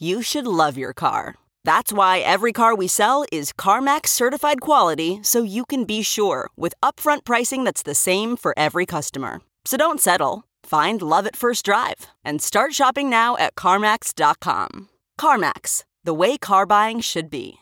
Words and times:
you 0.00 0.22
should 0.22 0.46
love 0.46 0.76
your 0.76 0.92
car. 0.92 1.36
That's 1.64 1.92
why 1.92 2.18
every 2.18 2.52
car 2.52 2.74
we 2.74 2.88
sell 2.88 3.24
is 3.30 3.52
CarMax 3.52 4.08
certified 4.08 4.60
quality 4.60 5.20
so 5.22 5.42
you 5.42 5.64
can 5.64 5.84
be 5.84 6.02
sure 6.02 6.50
with 6.56 6.74
upfront 6.82 7.24
pricing 7.24 7.64
that's 7.64 7.82
the 7.82 7.94
same 7.94 8.36
for 8.36 8.52
every 8.56 8.86
customer. 8.86 9.40
So 9.64 9.76
don't 9.76 10.00
settle. 10.00 10.44
Find 10.64 11.00
love 11.00 11.26
at 11.26 11.36
first 11.36 11.64
drive 11.64 12.08
and 12.24 12.42
start 12.42 12.74
shopping 12.74 13.08
now 13.08 13.36
at 13.36 13.54
CarMax.com. 13.54 14.88
CarMax, 15.18 15.84
the 16.02 16.14
way 16.14 16.36
car 16.38 16.66
buying 16.66 17.00
should 17.00 17.30
be. 17.30 17.58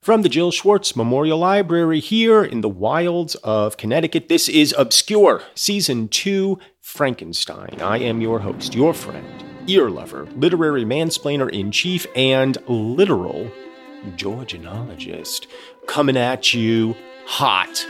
From 0.00 0.22
the 0.22 0.28
Jill 0.28 0.52
Schwartz 0.52 0.94
Memorial 0.94 1.38
Library 1.38 1.98
here 2.00 2.44
in 2.44 2.60
the 2.60 2.68
wilds 2.68 3.34
of 3.36 3.76
Connecticut, 3.76 4.28
this 4.28 4.48
is 4.48 4.74
Obscure, 4.78 5.42
Season 5.54 6.08
2 6.08 6.58
Frankenstein. 6.80 7.82
I 7.82 7.98
am 7.98 8.20
your 8.20 8.38
host, 8.38 8.74
your 8.74 8.94
friend, 8.94 9.26
ear 9.68 9.90
lover, 9.90 10.26
literary 10.34 10.84
mansplainer 10.84 11.50
in 11.50 11.70
chief, 11.70 12.06
and 12.16 12.56
literal 12.66 13.50
Georgianologist, 14.16 15.46
coming 15.86 16.16
at 16.16 16.54
you 16.54 16.96
hot 17.26 17.86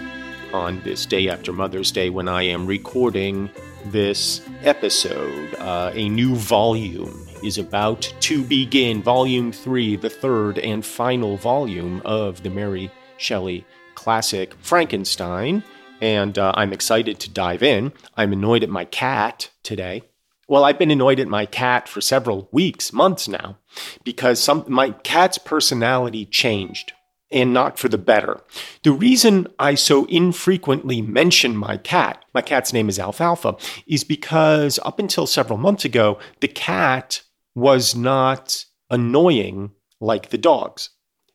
on 0.52 0.80
this 0.82 1.06
day 1.06 1.28
after 1.28 1.52
Mother's 1.52 1.92
Day 1.92 2.10
when 2.10 2.28
I 2.28 2.42
am 2.42 2.66
recording 2.66 3.50
this 3.86 4.40
episode. 4.62 5.54
Uh, 5.54 5.92
a 5.94 6.08
new 6.08 6.34
volume 6.34 7.26
is 7.42 7.58
about 7.58 8.12
to 8.20 8.42
begin, 8.42 9.02
Volume 9.02 9.52
3, 9.52 9.96
the 9.96 10.11
third 10.11 10.58
and 10.58 10.84
final 10.84 11.36
volume 11.36 12.02
of 12.05 12.42
the 12.42 12.50
Mary 12.50 12.90
Shelley 13.17 13.64
classic 13.94 14.55
Frankenstein. 14.61 15.62
And 16.00 16.38
uh, 16.38 16.52
I'm 16.55 16.72
excited 16.72 17.18
to 17.20 17.30
dive 17.30 17.62
in. 17.62 17.92
I'm 18.17 18.33
annoyed 18.33 18.62
at 18.62 18.70
my 18.70 18.84
cat 18.84 19.50
today. 19.62 20.02
Well, 20.48 20.64
I've 20.64 20.79
been 20.79 20.91
annoyed 20.91 21.20
at 21.20 21.29
my 21.29 21.45
cat 21.45 21.89
for 21.89 22.01
several 22.01 22.48
weeks, 22.51 22.91
months 22.91 23.29
now, 23.29 23.59
because 24.03 24.41
some 24.41 24.64
my 24.67 24.91
cat's 24.91 25.36
personality 25.36 26.25
changed 26.25 26.95
and 27.31 27.53
not 27.53 27.79
for 27.79 27.91
the 27.91 27.98
better. 27.98 28.41
The 28.83 28.92
reason 28.92 29.48
I 29.59 29.75
so 29.75 30.07
infrequently 30.07 31.03
mention 31.03 31.55
my 31.55 31.77
cat, 31.77 32.25
my 32.33 32.41
cat's 32.41 32.73
name 32.73 32.89
is 32.89 32.98
Alfalfa, 32.98 33.57
is 33.86 34.05
because 34.05 34.79
up 34.86 34.98
until 34.98 35.27
several 35.27 35.59
months 35.59 35.85
ago, 35.85 36.19
the 36.41 36.48
cat 36.48 37.20
was 37.55 37.95
not 37.95 38.65
annoying 38.89 39.73
like 40.01 40.30
the 40.30 40.39
dogs. 40.39 40.89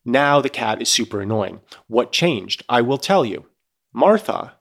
Now 0.03 0.41
the 0.41 0.49
cat 0.49 0.81
is 0.81 0.89
super 0.89 1.21
annoying. 1.21 1.61
What 1.85 2.11
changed? 2.11 2.63
I 2.67 2.81
will 2.81 2.97
tell 2.97 3.23
you. 3.23 3.45
Martha 3.93 4.55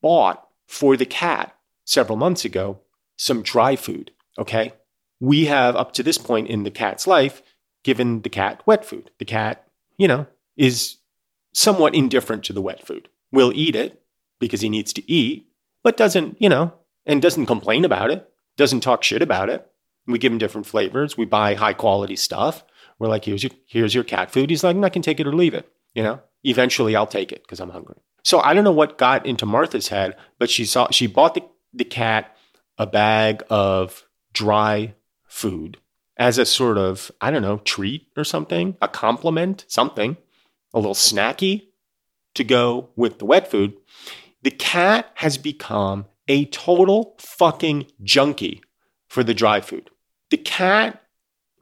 bought 0.00 0.48
for 0.66 0.96
the 0.96 1.04
cat 1.04 1.54
several 1.84 2.16
months 2.16 2.46
ago 2.46 2.80
some 3.18 3.42
dry 3.42 3.76
food, 3.76 4.12
okay? 4.38 4.72
We 5.20 5.46
have, 5.46 5.76
up 5.76 5.92
to 5.92 6.02
this 6.02 6.16
point 6.16 6.48
in 6.48 6.62
the 6.62 6.70
cat's 6.70 7.06
life, 7.06 7.42
given 7.84 8.22
the 8.22 8.30
cat 8.30 8.62
wet 8.64 8.84
food. 8.84 9.10
The 9.18 9.24
cat, 9.26 9.66
you 9.98 10.08
know, 10.08 10.26
is 10.56 10.96
somewhat 11.52 11.94
indifferent 11.94 12.44
to 12.44 12.52
the 12.52 12.62
wet 12.62 12.86
food. 12.86 13.08
Will 13.30 13.52
eat 13.54 13.76
it 13.76 14.00
because 14.38 14.60
he 14.60 14.68
needs 14.68 14.92
to 14.94 15.10
eat, 15.10 15.48
but 15.82 15.96
doesn't, 15.96 16.40
you 16.40 16.48
know, 16.48 16.72
and 17.04 17.20
doesn't 17.20 17.46
complain 17.46 17.84
about 17.84 18.10
it, 18.10 18.30
doesn't 18.56 18.80
talk 18.80 19.02
shit 19.02 19.22
about 19.22 19.50
it. 19.50 19.66
We 20.06 20.18
give 20.18 20.32
him 20.32 20.38
different 20.38 20.66
flavors. 20.66 21.18
We 21.18 21.26
buy 21.26 21.54
high 21.54 21.74
quality 21.74 22.16
stuff. 22.16 22.64
We're 22.98 23.08
like, 23.08 23.24
here's 23.24 23.42
your, 23.42 23.52
here's 23.66 23.94
your 23.94 24.04
cat 24.04 24.30
food. 24.30 24.50
He's 24.50 24.64
like, 24.64 24.76
I 24.76 24.88
can 24.88 25.02
take 25.02 25.20
it 25.20 25.26
or 25.26 25.34
leave 25.34 25.54
it. 25.54 25.70
You 25.94 26.02
know, 26.02 26.20
eventually 26.44 26.94
I'll 26.96 27.06
take 27.06 27.32
it 27.32 27.42
because 27.42 27.60
I'm 27.60 27.70
hungry. 27.70 27.96
So 28.22 28.40
I 28.40 28.54
don't 28.54 28.64
know 28.64 28.72
what 28.72 28.98
got 28.98 29.26
into 29.26 29.46
Martha's 29.46 29.88
head, 29.88 30.16
but 30.38 30.50
she 30.50 30.64
saw, 30.64 30.88
she 30.90 31.06
bought 31.06 31.34
the, 31.34 31.42
the 31.72 31.84
cat 31.84 32.36
a 32.78 32.86
bag 32.86 33.42
of 33.50 34.06
dry 34.32 34.94
food 35.26 35.78
as 36.16 36.38
a 36.38 36.46
sort 36.46 36.78
of, 36.78 37.10
I 37.20 37.30
don't 37.30 37.42
know, 37.42 37.58
treat 37.58 38.08
or 38.16 38.24
something, 38.24 38.76
a 38.80 38.88
compliment, 38.88 39.64
something, 39.68 40.16
a 40.74 40.78
little 40.78 40.94
snacky 40.94 41.68
to 42.34 42.44
go 42.44 42.90
with 42.96 43.18
the 43.18 43.24
wet 43.24 43.50
food. 43.50 43.74
The 44.42 44.50
cat 44.50 45.10
has 45.16 45.38
become 45.38 46.06
a 46.28 46.46
total 46.46 47.16
fucking 47.18 47.86
junkie 48.02 48.62
for 49.08 49.24
the 49.24 49.34
dry 49.34 49.60
food. 49.60 49.90
The 50.30 50.36
cat 50.36 51.02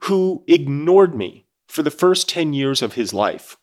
who 0.03 0.43
ignored 0.47 1.15
me 1.15 1.45
for 1.67 1.83
the 1.83 1.91
first 1.91 2.29
10 2.29 2.53
years 2.53 2.81
of 2.81 2.93
his 2.93 3.13
life 3.13 3.57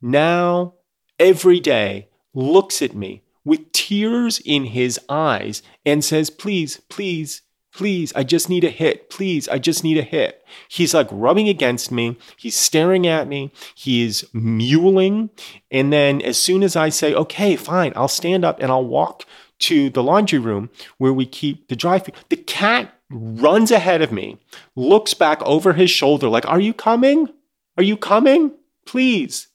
now 0.00 0.74
every 1.18 1.60
day 1.60 2.08
looks 2.34 2.82
at 2.82 2.94
me 2.94 3.22
with 3.46 3.72
tears 3.72 4.40
in 4.44 4.66
his 4.66 5.00
eyes 5.08 5.62
and 5.86 6.04
says, 6.04 6.28
Please, 6.28 6.78
please, 6.90 7.42
please, 7.72 8.12
I 8.14 8.24
just 8.24 8.50
need 8.50 8.64
a 8.64 8.70
hit. 8.70 9.08
Please, 9.08 9.48
I 9.48 9.58
just 9.58 9.84
need 9.84 9.96
a 9.96 10.02
hit. 10.02 10.44
He's 10.68 10.92
like 10.92 11.08
rubbing 11.10 11.48
against 11.48 11.90
me. 11.90 12.18
He's 12.36 12.56
staring 12.56 13.06
at 13.06 13.28
me. 13.28 13.52
He 13.74 14.04
is 14.04 14.28
mewling. 14.34 15.30
And 15.70 15.92
then 15.92 16.20
as 16.20 16.36
soon 16.36 16.62
as 16.62 16.76
I 16.76 16.90
say, 16.90 17.14
Okay, 17.14 17.56
fine, 17.56 17.92
I'll 17.96 18.08
stand 18.08 18.44
up 18.44 18.58
and 18.60 18.70
I'll 18.70 18.84
walk 18.84 19.24
to 19.60 19.88
the 19.88 20.02
laundry 20.02 20.40
room 20.40 20.68
where 20.98 21.12
we 21.12 21.24
keep 21.24 21.68
the 21.68 21.76
dry 21.76 21.98
food, 22.00 22.14
the 22.28 22.36
cat 22.36 22.92
runs 23.08 23.70
ahead 23.70 24.02
of 24.02 24.12
me, 24.12 24.38
looks 24.74 25.14
back 25.14 25.40
over 25.42 25.72
his 25.72 25.90
shoulder 25.90 26.28
like, 26.28 26.46
Are 26.46 26.60
you 26.60 26.74
coming? 26.74 27.28
Are 27.76 27.84
you 27.84 27.96
coming? 27.96 28.52
Please, 28.86 29.46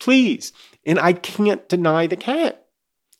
please. 0.00 0.52
And 0.86 0.98
I 0.98 1.12
can't 1.12 1.68
deny 1.68 2.06
the 2.06 2.16
cat. 2.16 2.63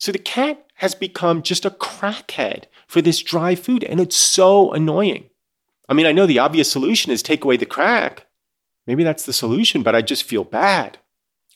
So 0.05 0.13
the 0.13 0.19
cat 0.19 0.67
has 0.75 0.95
become 0.95 1.41
just 1.41 1.65
a 1.65 1.71
crackhead 1.71 2.65
for 2.87 3.01
this 3.01 3.23
dry 3.23 3.55
food, 3.55 3.83
and 3.83 3.99
it's 3.99 4.15
so 4.15 4.71
annoying. 4.71 5.31
I 5.89 5.95
mean, 5.95 6.05
I 6.05 6.13
know 6.13 6.27
the 6.27 6.41
obvious 6.41 6.71
solution 6.71 7.11
is 7.11 7.23
take 7.23 7.43
away 7.43 7.57
the 7.57 7.65
crack. 7.65 8.27
Maybe 8.87 9.03
that's 9.03 9.25
the 9.25 9.33
solution, 9.33 9.83
but 9.83 9.95
I 9.95 10.03
just 10.03 10.25
feel 10.25 10.45
bad. 10.45 10.99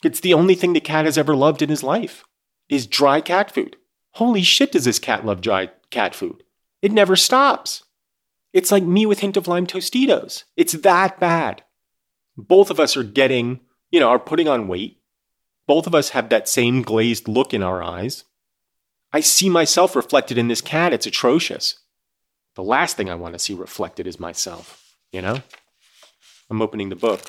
It's 0.03 0.21
the 0.21 0.33
only 0.33 0.55
thing 0.55 0.73
the 0.73 0.79
cat 0.79 1.05
has 1.05 1.15
ever 1.15 1.35
loved 1.35 1.61
in 1.61 1.69
his 1.69 1.83
life 1.83 2.23
is 2.69 2.87
dry 2.87 3.21
cat 3.21 3.51
food. 3.51 3.75
Holy 4.13 4.41
shit, 4.41 4.71
does 4.71 4.85
this 4.85 4.97
cat 4.97 5.23
love 5.23 5.41
dry 5.41 5.69
cat 5.91 6.15
food? 6.15 6.41
It 6.81 6.91
never 6.91 7.15
stops. 7.15 7.83
It's 8.51 8.71
like 8.71 8.81
me 8.81 9.05
with 9.05 9.19
hint 9.19 9.37
of 9.37 9.47
lime 9.47 9.67
Tostitos. 9.67 10.45
It's 10.57 10.73
that 10.73 11.19
bad. 11.19 11.61
Both 12.35 12.71
of 12.71 12.79
us 12.79 12.97
are 12.97 13.03
getting, 13.03 13.59
you 13.91 13.99
know, 13.99 14.09
are 14.09 14.17
putting 14.17 14.47
on 14.47 14.67
weight. 14.67 14.99
Both 15.67 15.85
of 15.85 15.93
us 15.93 16.09
have 16.09 16.29
that 16.29 16.49
same 16.49 16.81
glazed 16.81 17.27
look 17.27 17.53
in 17.53 17.61
our 17.61 17.83
eyes. 17.83 18.23
I 19.11 19.21
see 19.21 19.49
myself 19.49 19.95
reflected 19.95 20.37
in 20.37 20.47
this 20.47 20.61
cat. 20.61 20.93
It's 20.93 21.07
atrocious. 21.07 21.79
The 22.55 22.63
last 22.63 22.97
thing 22.97 23.09
I 23.09 23.15
want 23.15 23.33
to 23.33 23.39
see 23.39 23.53
reflected 23.53 24.05
is 24.05 24.19
myself, 24.19 24.95
you 25.11 25.21
know? 25.21 25.41
I'm 26.49 26.61
opening 26.61 26.89
the 26.89 26.95
book, 26.95 27.21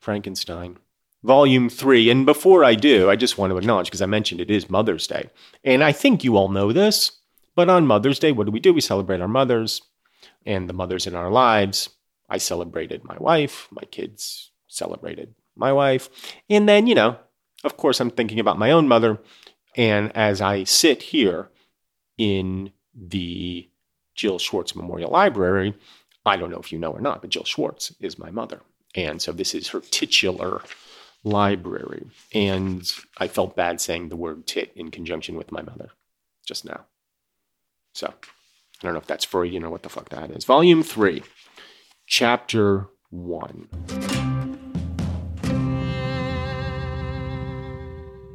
Frankenstein. 0.00 0.78
volume 1.24 1.70
three. 1.70 2.10
And 2.10 2.24
before 2.26 2.64
I 2.64 2.74
do, 2.74 3.10
I 3.10 3.16
just 3.16 3.38
want 3.38 3.50
to 3.50 3.56
acknowledge 3.56 3.86
because 3.86 4.02
I 4.02 4.06
mentioned 4.06 4.40
it 4.40 4.50
is 4.50 4.70
Mother's 4.70 5.06
Day. 5.06 5.30
And 5.64 5.82
I 5.82 5.90
think 5.90 6.22
you 6.22 6.36
all 6.36 6.48
know 6.48 6.70
this, 6.70 7.12
but 7.56 7.68
on 7.68 7.86
Mother's 7.86 8.18
Day, 8.18 8.30
what 8.30 8.44
do 8.44 8.52
we 8.52 8.60
do? 8.60 8.72
We 8.72 8.80
celebrate 8.80 9.20
our 9.20 9.28
mothers 9.28 9.82
and 10.46 10.68
the 10.68 10.74
mothers 10.74 11.06
in 11.06 11.14
our 11.14 11.30
lives. 11.30 11.88
I 12.28 12.38
celebrated 12.38 13.04
my 13.04 13.16
wife, 13.18 13.68
my 13.70 13.84
kids 13.90 14.50
celebrated 14.68 15.34
my 15.56 15.72
wife. 15.72 16.08
And 16.48 16.68
then, 16.68 16.86
you 16.86 16.94
know, 16.94 17.16
of 17.64 17.76
course, 17.76 18.00
I'm 18.00 18.10
thinking 18.10 18.38
about 18.38 18.58
my 18.58 18.70
own 18.70 18.86
mother. 18.86 19.18
And 19.76 20.16
as 20.16 20.40
I 20.40 20.64
sit 20.64 21.02
here 21.02 21.50
in 22.16 22.70
the 22.94 23.68
Jill 24.14 24.38
Schwartz 24.38 24.76
Memorial 24.76 25.10
Library, 25.10 25.74
I 26.24 26.36
don't 26.36 26.50
know 26.50 26.58
if 26.58 26.72
you 26.72 26.78
know 26.78 26.92
or 26.92 27.00
not, 27.00 27.20
but 27.20 27.30
Jill 27.30 27.44
Schwartz 27.44 27.92
is 28.00 28.18
my 28.18 28.30
mother. 28.30 28.60
And 28.94 29.20
so 29.20 29.32
this 29.32 29.54
is 29.54 29.68
her 29.68 29.80
titular 29.80 30.62
library. 31.24 32.06
And 32.32 32.90
I 33.18 33.28
felt 33.28 33.56
bad 33.56 33.80
saying 33.80 34.08
the 34.08 34.16
word 34.16 34.46
tit 34.46 34.72
in 34.76 34.90
conjunction 34.90 35.36
with 35.36 35.50
my 35.50 35.62
mother 35.62 35.90
just 36.46 36.64
now. 36.64 36.86
So 37.94 38.06
I 38.08 38.82
don't 38.82 38.92
know 38.92 39.00
if 39.00 39.06
that's 39.06 39.24
Freudian 39.24 39.64
or 39.64 39.70
what 39.70 39.82
the 39.82 39.88
fuck 39.88 40.10
that 40.10 40.30
is. 40.30 40.44
Volume 40.44 40.82
three, 40.82 41.22
chapter 42.06 42.88
one. 43.10 43.68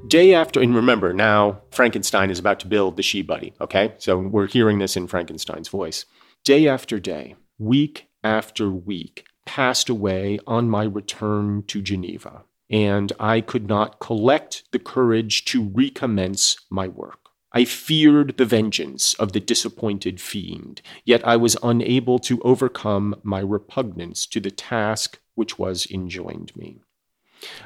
Day 0.09 0.33
after, 0.33 0.59
and 0.59 0.75
remember 0.75 1.13
now, 1.13 1.61
Frankenstein 1.69 2.31
is 2.31 2.39
about 2.39 2.59
to 2.61 2.67
build 2.67 2.97
the 2.97 3.03
she 3.03 3.21
buddy, 3.21 3.53
okay? 3.61 3.94
So 4.00 4.17
we're 4.17 4.47
hearing 4.47 4.79
this 4.79 4.97
in 4.97 5.06
Frankenstein's 5.06 5.67
voice. 5.67 6.06
Day 6.44 6.67
after 6.67 7.00
day, 7.00 7.35
week 7.59 8.07
after 8.23 8.71
week, 8.71 9.25
passed 9.45 9.88
away 9.88 10.39
on 10.47 10.67
my 10.67 10.83
return 10.83 11.63
to 11.67 11.83
Geneva 11.83 12.44
and 12.71 13.13
I 13.19 13.41
could 13.41 13.67
not 13.67 14.00
collect 14.00 14.63
the 14.71 14.79
courage 14.79 15.45
to 15.45 15.69
recommence 15.73 16.57
my 16.71 16.88
work. 16.88 17.19
I 17.51 17.65
feared 17.65 18.38
the 18.38 18.45
vengeance 18.45 19.15
of 19.15 19.33
the 19.33 19.39
disappointed 19.39 20.19
fiend, 20.19 20.81
yet 21.03 21.27
I 21.27 21.35
was 21.35 21.57
unable 21.63 22.17
to 22.19 22.41
overcome 22.41 23.15
my 23.23 23.41
repugnance 23.41 24.25
to 24.27 24.39
the 24.39 24.51
task 24.51 25.19
which 25.35 25.59
was 25.59 25.88
enjoined 25.91 26.56
me. 26.56 26.81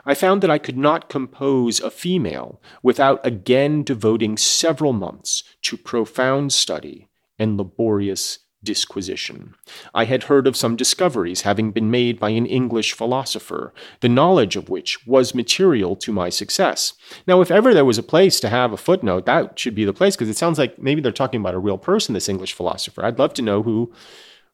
I 0.05 0.13
found 0.13 0.41
that 0.41 0.51
I 0.51 0.57
could 0.57 0.77
not 0.77 1.09
compose 1.09 1.79
a 1.79 1.91
female 1.91 2.61
without 2.81 3.25
again 3.25 3.83
devoting 3.83 4.37
several 4.37 4.93
months 4.93 5.43
to 5.63 5.77
profound 5.77 6.53
study 6.53 7.09
and 7.39 7.57
laborious 7.57 8.39
disquisition. 8.63 9.55
I 9.93 10.05
had 10.05 10.23
heard 10.23 10.47
of 10.47 10.55
some 10.55 10.77
discoveries 10.77 11.41
having 11.41 11.71
been 11.71 11.91
made 11.91 12.17
by 12.19 12.29
an 12.29 12.45
English 12.45 12.93
philosopher, 12.93 13.73
the 13.99 14.07
knowledge 14.07 14.55
of 14.55 14.69
which 14.69 15.05
was 15.05 15.35
material 15.35 15.97
to 15.97 16.13
my 16.13 16.29
success. 16.29 16.93
Now, 17.27 17.41
if 17.41 17.51
ever 17.51 17.73
there 17.73 17.83
was 17.83 17.97
a 17.97 18.03
place 18.03 18.39
to 18.39 18.49
have 18.49 18.71
a 18.71 18.77
footnote, 18.77 19.25
that 19.25 19.59
should 19.59 19.75
be 19.75 19.83
the 19.83 19.93
place, 19.93 20.15
because 20.15 20.29
it 20.29 20.37
sounds 20.37 20.57
like 20.57 20.79
maybe 20.79 21.01
they're 21.01 21.11
talking 21.11 21.41
about 21.41 21.55
a 21.55 21.59
real 21.59 21.77
person, 21.77 22.13
this 22.13 22.29
English 22.29 22.53
philosopher. 22.53 23.03
I'd 23.03 23.19
love 23.19 23.33
to 23.33 23.41
know 23.41 23.63
who, 23.63 23.91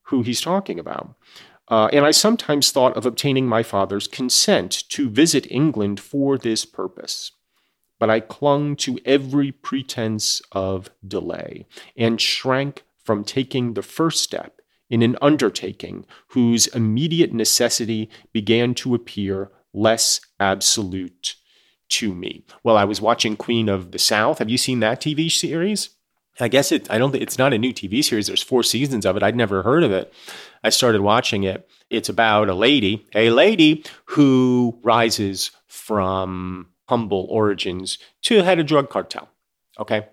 who 0.04 0.24
he's 0.24 0.42
talking 0.42 0.80
about. 0.80 1.14
Uh, 1.70 1.90
and 1.94 2.06
I 2.06 2.12
sometimes 2.12 2.72
thought 2.72 2.98
of 2.98 3.06
obtaining 3.06 3.48
my 3.48 3.64
father's 3.64 4.08
consent 4.08 4.90
to 4.90 5.10
visit 5.10 5.50
England 5.52 6.00
for 6.00 6.38
this 6.38 6.66
purpose 6.66 7.32
but 8.00 8.10
I 8.10 8.22
clung 8.22 8.76
to 8.78 8.98
every 9.06 9.52
pretense 9.52 10.42
of 10.54 10.90
delay 11.06 11.68
and 11.96 12.20
shrank 12.20 12.84
from 13.04 13.24
taking 13.24 13.74
the 13.74 13.84
first 13.84 14.24
step 14.24 14.62
in 14.90 15.04
an 15.04 15.18
undertaking 15.22 16.06
whose 16.30 16.68
immediate 16.68 17.34
necessity 17.34 18.10
began 18.32 18.74
to 18.76 18.96
appear 18.96 19.52
less 19.74 20.22
absolute 20.40 21.36
to 21.90 22.16
me. 22.16 22.46
Well, 22.64 22.78
I 22.78 22.86
was 22.86 23.02
watching 23.02 23.36
Queen 23.36 23.68
of 23.70 23.92
the 23.92 24.00
South. 24.00 24.40
Have 24.40 24.50
you 24.50 24.58
seen 24.58 24.80
that 24.80 25.02
TV 25.02 25.30
series? 25.30 25.90
I 26.40 26.48
guess 26.48 26.72
it 26.72 26.90
I 26.90 26.98
don't 26.98 27.12
think 27.12 27.24
it's 27.24 27.38
not 27.38 27.54
a 27.54 27.58
new 27.58 27.74
TV 27.74 28.04
series. 28.04 28.28
There's 28.28 28.44
four 28.44 28.64
seasons 28.64 29.06
of 29.06 29.18
it. 29.18 29.24
I'd 29.24 29.36
never 29.36 29.64
heard 29.64 29.84
of 29.84 29.92
it. 29.92 30.14
I 30.64 30.70
started 30.70 31.02
watching 31.02 31.44
it. 31.44 31.68
It's 31.90 32.10
about 32.10 32.50
a 32.50 32.54
lady, 32.54 33.06
a 33.16 33.30
lady 33.30 33.84
who 34.06 34.80
rises 34.84 35.52
from 35.68 36.68
humble 36.88 37.28
origins 37.30 37.98
to 38.24 38.44
head 38.44 38.60
a 38.60 38.64
drug 38.64 38.90
cartel. 38.90 39.30
Okay. 39.80 40.08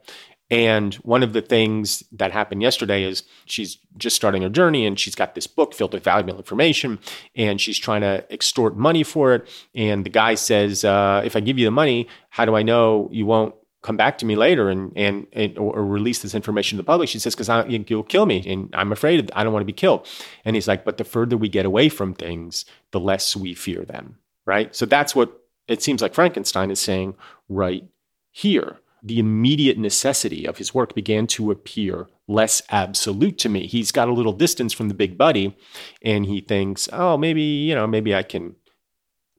And 0.49 0.95
one 0.97 1.25
of 1.25 1.33
the 1.33 1.43
things 1.43 2.05
that 2.13 2.31
happened 2.31 2.63
yesterday 2.63 3.03
is 3.03 3.25
she's 3.47 3.79
just 3.97 4.15
starting 4.15 4.43
her 4.43 4.49
journey 4.49 4.87
and 4.87 4.99
she's 4.99 5.17
got 5.17 5.35
this 5.35 5.49
book 5.49 5.75
filled 5.75 5.93
with 5.93 6.05
valuable 6.05 6.37
information 6.37 7.01
and 7.35 7.61
she's 7.61 7.79
trying 7.79 8.03
to 8.03 8.25
extort 8.33 8.77
money 8.77 9.03
for 9.03 9.35
it. 9.35 9.49
And 9.75 10.07
the 10.07 10.11
guy 10.11 10.37
says, 10.37 10.85
uh, 10.85 11.23
If 11.25 11.35
I 11.35 11.41
give 11.41 11.59
you 11.59 11.65
the 11.65 11.73
money, 11.73 12.07
how 12.31 12.45
do 12.45 12.55
I 12.55 12.63
know 12.63 13.09
you 13.11 13.27
won't 13.27 13.57
come 13.87 13.97
back 13.97 14.19
to 14.19 14.27
me 14.27 14.35
later 14.35 14.69
and, 14.69 14.93
and, 14.97 15.27
and 15.33 15.57
or, 15.57 15.85
release 15.85 16.19
this 16.19 16.35
information 16.35 16.77
to 16.77 16.83
the 16.83 16.87
public? 16.87 17.09
She 17.09 17.21
says, 17.21 17.37
Because 17.37 17.49
you'll 17.89 18.03
kill 18.03 18.27
me 18.27 18.43
and 18.47 18.69
I'm 18.75 18.91
afraid 18.91 19.31
I 19.35 19.45
don't 19.45 19.53
want 19.53 19.63
to 19.63 19.67
be 19.67 19.73
killed. 19.73 20.07
And 20.45 20.57
he's 20.57 20.67
like, 20.67 20.85
But 20.85 20.97
the 20.99 21.05
further 21.05 21.37
we 21.37 21.49
get 21.49 21.65
away 21.65 21.89
from 21.89 22.13
things, 22.13 22.65
the 22.91 23.01
less 23.01 23.37
we 23.37 23.55
fear 23.55 23.85
them. 23.85 24.19
Right. 24.45 24.75
So 24.75 24.87
that's 24.87 25.15
what 25.15 25.41
it 25.69 25.83
seems 25.83 26.03
like 26.03 26.15
Frankenstein 26.15 26.71
is 26.71 26.81
saying 26.81 27.15
right 27.49 27.85
here 28.31 28.79
the 29.03 29.19
immediate 29.21 29.79
necessity 29.79 30.47
of 30.47 30.59
his 30.59 30.75
work 30.75 30.95
began 30.95 31.29
to 31.29 31.53
appear 31.53 32.09
less 32.27 32.61
absolute 32.71 33.39
to 33.39 33.49
me. 33.49 33.69
He's 33.69 33.93
got 33.93 34.09
a 34.09 34.13
little 34.13 34.33
distance 34.33 34.73
from 34.73 34.89
the 34.89 34.95
big 34.95 35.17
buddy 35.17 35.57
and 36.03 36.27
he 36.27 36.41
thinks, 36.41 36.89
oh, 36.93 37.17
maybe, 37.17 37.43
you 37.43 37.75
know, 37.75 37.87
maybe 37.87 38.17
I 38.17 38.25
can 38.25 38.57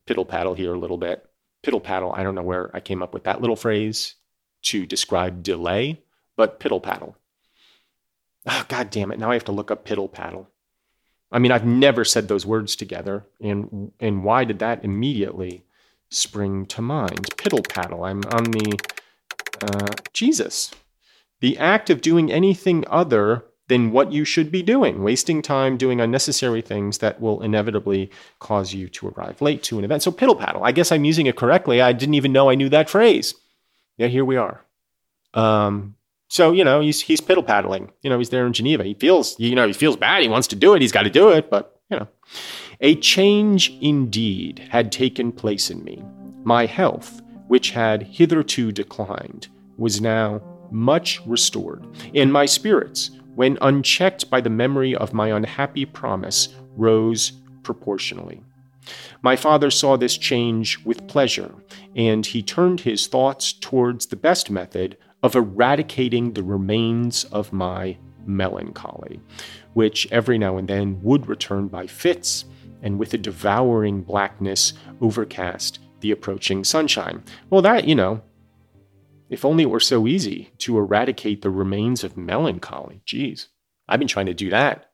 piddle 0.08 0.28
paddle 0.28 0.54
here 0.54 0.74
a 0.74 0.80
little 0.80 0.98
bit. 0.98 1.26
Piddle 1.66 1.84
paddle, 1.84 2.14
I 2.14 2.24
don't 2.24 2.36
know 2.36 2.44
where 2.44 2.74
I 2.74 2.80
came 2.80 3.04
up 3.04 3.14
with 3.14 3.26
that 3.26 3.42
little 3.42 3.58
phrase 3.58 4.16
to 4.68 4.86
describe 4.86 5.44
delay, 5.44 6.02
but 6.36 6.60
piddle 6.60 6.82
paddle. 6.82 7.16
Oh, 8.46 8.66
God 8.68 8.90
damn 8.90 9.12
it. 9.12 9.20
Now 9.20 9.32
I 9.32 9.34
have 9.34 9.46
to 9.46 9.52
look 9.52 9.72
up 9.72 9.86
piddle 9.86 10.12
paddle. 10.12 10.50
I 11.32 11.40
mean, 11.40 11.52
I've 11.52 11.66
never 11.66 12.06
said 12.06 12.28
those 12.28 12.46
words 12.46 12.76
together. 12.76 13.26
And, 13.42 13.92
and 14.00 14.24
why 14.24 14.44
did 14.46 14.60
that 14.60 14.84
immediately 14.84 15.64
spring 16.10 16.66
to 16.68 16.82
mind? 16.82 17.36
Piddle 17.38 17.68
paddle. 17.68 18.04
I'm 18.04 18.24
on 18.26 18.46
the 18.46 18.80
uh, 19.62 19.94
Jesus. 20.14 20.72
The 21.40 21.58
act 21.58 21.90
of 21.90 22.02
doing 22.02 22.32
anything 22.32 22.84
other 22.88 23.46
than 23.68 23.92
what 23.92 24.14
you 24.14 24.24
should 24.24 24.50
be 24.50 24.64
doing, 24.64 25.04
wasting 25.04 25.42
time 25.42 25.76
doing 25.76 26.00
unnecessary 26.00 26.62
things 26.62 27.00
that 27.00 27.20
will 27.20 27.42
inevitably 27.42 28.10
cause 28.40 28.74
you 28.74 28.88
to 28.88 29.10
arrive 29.10 29.42
late 29.42 29.62
to 29.64 29.78
an 29.78 29.84
event. 29.84 30.04
So, 30.04 30.12
piddle 30.12 30.40
paddle. 30.40 30.64
I 30.64 30.72
guess 30.72 30.92
I'm 30.92 31.04
using 31.04 31.26
it 31.26 31.36
correctly. 31.36 31.82
I 31.82 31.92
didn't 31.92 32.16
even 32.16 32.32
know 32.32 32.50
I 32.50 32.56
knew 32.56 32.70
that 32.70 32.90
phrase. 32.90 33.36
Yeah, 33.98 34.08
here 34.08 34.26
we 34.26 34.38
are. 34.38 34.64
Um, 35.34 35.96
so 36.30 36.52
you 36.52 36.64
know 36.64 36.82
he's 36.82 37.02
he's 37.02 37.22
piddle 37.22 37.46
paddling. 37.46 37.92
You 38.02 38.10
know 38.10 38.18
he's 38.18 38.30
there 38.30 38.46
in 38.46 38.54
Geneva. 38.54 38.84
He 38.84 38.94
feels 38.94 39.40
you 39.40 39.56
know 39.56 39.68
he 39.68 39.74
feels 39.74 39.96
bad. 39.96 40.22
He 40.22 40.30
wants 40.30 40.48
to 40.50 40.56
do 40.56 40.74
it. 40.74 40.82
He's 40.82 40.92
got 40.92 41.04
to 41.04 41.10
do 41.10 41.30
it. 41.30 41.50
But 41.50 41.80
you 41.90 41.98
know, 41.98 42.08
a 42.82 42.96
change 42.96 43.78
indeed 43.82 44.60
had 44.70 44.92
taken 44.92 45.32
place 45.32 45.70
in 45.70 45.84
me. 45.84 46.04
My 46.44 46.66
health, 46.66 47.22
which 47.48 47.72
had 47.72 48.04
hitherto 48.04 48.72
declined, 48.72 49.48
was 49.78 50.02
now 50.02 50.42
much 50.70 51.22
restored, 51.26 51.86
and 52.14 52.32
my 52.32 52.46
spirits, 52.46 53.12
when 53.36 53.58
unchecked 53.62 54.30
by 54.30 54.42
the 54.42 54.50
memory 54.50 54.96
of 54.96 55.14
my 55.14 55.30
unhappy 55.30 55.86
promise, 55.86 56.50
rose 56.76 57.32
proportionally. 57.64 58.42
My 59.22 59.36
father 59.36 59.72
saw 59.72 59.98
this 59.98 60.18
change 60.18 60.84
with 60.86 61.08
pleasure, 61.08 61.54
and 61.96 62.26
he 62.26 62.42
turned 62.42 62.82
his 62.82 63.08
thoughts 63.08 63.54
towards 63.54 64.06
the 64.06 64.16
best 64.16 64.50
method 64.50 64.98
of 65.24 65.36
eradicating 65.36 66.34
the 66.34 66.44
remains 66.44 67.24
of 67.26 67.52
my 67.52 67.98
melancholy, 68.26 69.20
which 69.74 70.08
every 70.12 70.38
now 70.38 70.58
and 70.58 70.68
then 70.68 71.02
would 71.02 71.28
return 71.28 71.68
by 71.68 71.88
fits 71.88 72.46
and 72.82 73.00
with 73.00 73.14
a 73.14 73.18
devouring 73.18 74.02
blackness 74.02 74.74
overcast 75.02 75.80
the 76.02 76.12
approaching 76.12 76.64
sunshine. 76.64 77.24
Well, 77.50 77.62
that, 77.64 77.88
you 77.88 77.96
know, 77.96 78.22
if 79.30 79.44
only 79.44 79.64
it 79.64 79.70
were 79.70 79.80
so 79.80 80.08
easy 80.08 80.52
to 80.60 80.78
eradicate 80.78 81.42
the 81.42 81.50
remains 81.50 82.04
of 82.04 82.16
melancholy. 82.16 83.02
Geez, 83.06 83.50
I've 83.88 84.00
been 84.00 84.08
trying 84.08 84.28
to 84.28 84.34
do 84.34 84.50
that 84.52 84.92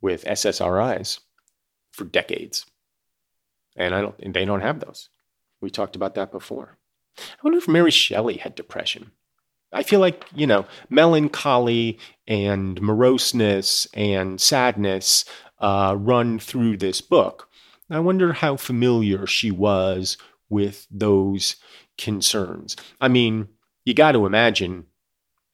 with 0.00 0.24
SSRIs 0.24 1.20
for 1.92 2.04
decades. 2.04 2.66
And 3.76 3.94
I 3.94 4.00
don't 4.00 4.14
and 4.20 4.34
they 4.34 4.44
don't 4.44 4.60
have 4.60 4.80
those. 4.80 5.08
We 5.60 5.70
talked 5.70 5.96
about 5.96 6.14
that 6.16 6.32
before. 6.32 6.78
I 7.18 7.40
wonder 7.42 7.58
if 7.58 7.68
Mary 7.68 7.90
Shelley 7.90 8.38
had 8.38 8.54
depression. 8.54 9.12
I 9.72 9.82
feel 9.82 10.00
like, 10.00 10.26
you 10.34 10.46
know, 10.46 10.66
melancholy 10.90 11.98
and 12.26 12.80
moroseness 12.80 13.86
and 13.94 14.40
sadness 14.40 15.24
uh, 15.58 15.96
run 15.98 16.38
through 16.38 16.76
this 16.76 17.00
book. 17.00 17.48
I 17.90 18.00
wonder 18.00 18.34
how 18.34 18.56
familiar 18.56 19.26
she 19.26 19.50
was 19.50 20.18
with 20.48 20.86
those 20.90 21.56
concerns. 21.96 22.76
I 23.00 23.08
mean, 23.08 23.48
you 23.84 23.94
got 23.94 24.12
to 24.12 24.26
imagine 24.26 24.86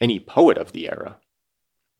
any 0.01 0.19
poet 0.21 0.59
of 0.59 0.73
the 0.73 0.89
era 0.89 1.19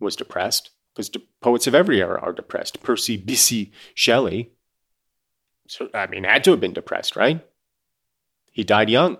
was 0.01 0.17
depressed 0.17 0.71
because 0.95 1.09
de- 1.09 1.21
poets 1.41 1.67
of 1.67 1.75
every 1.75 2.01
era 2.01 2.21
are 2.21 2.33
depressed. 2.33 2.83
Percy 2.83 3.21
Bysshe 3.21 3.71
Shelley, 3.95 4.53
so 5.69 5.89
I 5.95 6.07
mean, 6.07 6.25
had 6.25 6.45
to 6.45 6.51
have 6.51 6.61
been 6.61 6.73
depressed, 6.73 7.17
right? 7.17 7.47
He 8.53 8.65
died 8.65 8.91
young. 8.91 9.19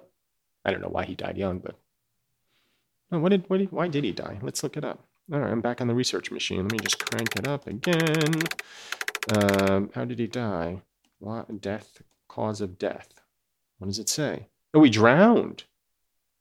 I 0.65 0.73
don't 0.73 0.81
know 0.81 0.89
why 0.89 1.05
he 1.05 1.15
died 1.15 1.39
young, 1.39 1.61
but 1.61 1.77
what 3.11 3.31
did, 3.31 3.49
what 3.49 3.59
did 3.59 3.73
why 3.73 3.89
did 3.89 4.05
he 4.05 4.13
die? 4.13 4.39
Let's 4.43 4.63
look 4.63 4.77
it 4.77 4.85
up. 4.85 5.05
All 5.33 5.41
right, 5.41 5.51
I'm 5.51 5.61
back 5.61 5.81
on 5.81 5.87
the 5.87 5.95
research 5.95 6.31
machine. 6.31 6.63
Let 6.63 6.73
me 6.73 6.79
just 6.79 7.05
crank 7.05 7.37
it 7.37 7.47
up 7.47 7.67
again. 7.67 8.43
Um, 9.31 9.91
how 9.95 10.05
did 10.05 10.19
he 10.19 10.27
die? 10.27 10.83
What 11.19 11.61
death? 11.61 12.03
Cause 12.29 12.61
of 12.61 12.79
death. 12.79 13.21
What 13.79 13.89
does 13.89 13.99
it 13.99 14.09
say? 14.09 14.47
Oh, 14.75 14.83
he 14.83 14.91
drowned. 14.91 15.65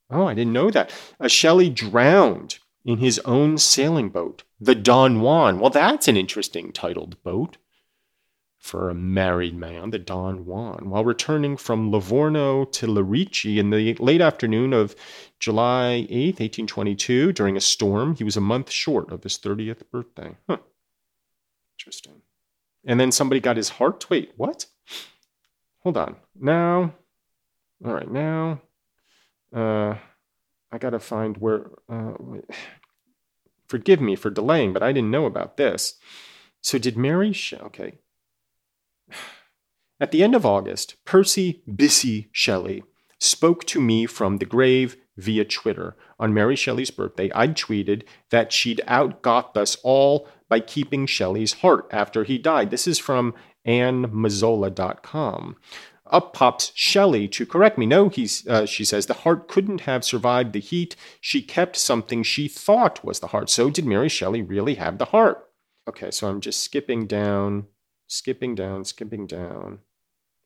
Oh, 0.09 0.25
I 0.25 0.33
didn't 0.33 0.53
know 0.53 0.71
that. 0.71 0.91
Uh, 1.19 1.27
Shelley 1.27 1.69
drowned 1.69 2.59
in 2.85 2.99
his 2.99 3.19
own 3.19 3.57
sailing 3.57 4.09
boat, 4.09 4.43
the 4.59 4.75
Don 4.75 5.21
Juan. 5.21 5.59
Well, 5.59 5.69
that's 5.69 6.07
an 6.07 6.15
interesting 6.15 6.71
titled 6.71 7.21
boat 7.23 7.57
for 8.59 8.89
a 8.89 8.95
married 8.95 9.55
man, 9.55 9.91
the 9.91 9.99
Don 9.99 10.45
Juan, 10.45 10.89
while 10.89 11.05
returning 11.05 11.57
from 11.57 11.91
Livorno 11.91 12.65
to 12.65 12.87
Lerici 12.87 13.57
in 13.57 13.69
the 13.69 13.93
late 13.95 14.21
afternoon 14.21 14.73
of 14.73 14.95
July 15.39 16.07
8, 16.09 16.39
1822, 16.39 17.31
during 17.31 17.55
a 17.55 17.61
storm. 17.61 18.15
He 18.15 18.23
was 18.23 18.37
a 18.37 18.41
month 18.41 18.71
short 18.71 19.11
of 19.11 19.23
his 19.23 19.37
30th 19.37 19.83
birthday. 19.91 20.35
Huh. 20.49 20.57
Interesting. 21.79 22.21
And 22.83 22.99
then 22.99 23.11
somebody 23.11 23.39
got 23.39 23.57
his 23.57 23.69
heart. 23.69 24.09
Wait, 24.09 24.33
what? 24.37 24.65
Hold 25.83 25.97
on. 25.97 26.15
Now, 26.39 26.93
all 27.85 27.93
right, 27.93 28.09
now 28.09 28.61
uh, 29.55 29.95
I 30.71 30.77
got 30.79 30.91
to 30.91 30.99
find 30.99 31.37
where. 31.37 31.67
Uh, 31.87 32.13
forgive 33.67 34.01
me 34.01 34.15
for 34.15 34.29
delaying, 34.29 34.73
but 34.73 34.83
I 34.83 34.91
didn't 34.91 35.11
know 35.11 35.25
about 35.25 35.57
this. 35.57 35.95
So 36.61 36.77
did 36.77 36.97
Mary? 36.97 37.33
Sh- 37.33 37.53
okay. 37.53 37.99
At 39.99 40.11
the 40.11 40.23
end 40.23 40.35
of 40.35 40.45
August, 40.45 40.95
Percy 41.05 41.63
Bissy 41.67 42.29
Shelley 42.31 42.83
spoke 43.19 43.65
to 43.65 43.81
me 43.81 44.05
from 44.05 44.37
the 44.37 44.45
grave 44.45 44.97
via 45.17 45.43
Twitter. 45.43 45.95
On 46.19 46.33
Mary 46.33 46.55
Shelley's 46.55 46.91
birthday, 46.91 47.31
I'd 47.33 47.55
tweeted 47.57 48.03
that 48.29 48.53
she'd 48.53 48.81
outgot 48.87 49.57
us 49.57 49.77
all 49.83 50.27
by 50.49 50.59
keeping 50.59 51.05
Shelley's 51.05 51.53
heart 51.53 51.87
after 51.91 52.23
he 52.23 52.37
died. 52.37 52.69
This 52.69 52.87
is 52.87 52.99
from 52.99 53.33
AnnaMazzola.com. 53.67 55.57
Up 56.09 56.33
pops 56.33 56.71
Shelley 56.73 57.27
to 57.29 57.45
correct 57.45 57.77
me. 57.77 57.85
No, 57.85 58.07
he's, 58.07 58.47
uh, 58.47 58.65
she 58.65 58.85
says, 58.85 59.07
the 59.07 59.13
heart 59.13 59.49
couldn't 59.49 59.81
have 59.81 60.05
survived 60.05 60.53
the 60.53 60.59
heat. 60.59 60.95
She 61.19 61.41
kept 61.41 61.75
something 61.75 62.23
she 62.23 62.47
thought 62.47 63.03
was 63.03 63.19
the 63.19 63.27
heart. 63.27 63.49
So 63.49 63.69
did 63.69 63.85
Mary 63.85 64.07
Shelley 64.07 64.41
really 64.41 64.75
have 64.75 64.99
the 64.99 65.05
heart? 65.05 65.49
Okay, 65.87 66.11
so 66.11 66.29
I'm 66.29 66.39
just 66.39 66.61
skipping 66.61 67.07
down, 67.07 67.67
skipping 68.07 68.55
down, 68.55 68.85
skipping 68.85 69.27
down. 69.27 69.79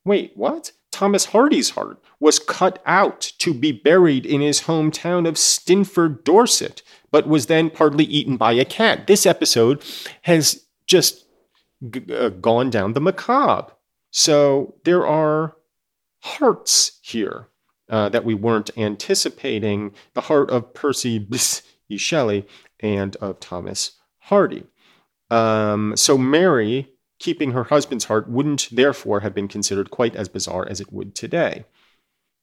Wait, 0.04 0.32
what? 0.34 0.72
Thomas 0.90 1.26
Hardy's 1.26 1.70
heart 1.70 2.02
was 2.20 2.38
cut 2.38 2.82
out 2.84 3.32
to 3.38 3.54
be 3.54 3.72
buried 3.72 4.26
in 4.26 4.40
his 4.40 4.62
hometown 4.62 5.26
of 5.26 5.34
Stinsford, 5.34 6.22
Dorset, 6.24 6.82
but 7.10 7.26
was 7.26 7.46
then 7.46 7.70
partly 7.70 8.04
eaten 8.04 8.36
by 8.36 8.52
a 8.52 8.64
cat. 8.64 9.06
This 9.06 9.24
episode 9.24 9.82
has 10.22 10.66
just 10.86 11.24
g- 11.90 12.12
uh, 12.12 12.28
gone 12.28 12.68
down 12.68 12.92
the 12.92 13.00
macabre. 13.00 13.72
So 14.10 14.74
there 14.84 15.06
are 15.06 15.56
hearts 16.20 16.98
here 17.02 17.48
uh, 17.88 18.08
that 18.10 18.24
we 18.24 18.34
weren't 18.34 18.70
anticipating 18.76 19.92
the 20.14 20.22
heart 20.22 20.50
of 20.50 20.74
Percy 20.74 21.18
B. 21.18 21.96
Shelley 21.96 22.46
and 22.80 23.16
of 23.16 23.40
Thomas 23.40 23.92
Hardy. 24.18 24.64
Um, 25.30 25.96
so 25.96 26.18
Mary, 26.18 26.91
keeping 27.22 27.52
her 27.52 27.64
husband's 27.64 28.06
heart, 28.06 28.28
wouldn't 28.28 28.68
therefore 28.72 29.20
have 29.20 29.34
been 29.34 29.48
considered 29.48 29.90
quite 29.90 30.16
as 30.16 30.28
bizarre 30.28 30.68
as 30.68 30.80
it 30.80 30.92
would 30.92 31.14
today. 31.14 31.64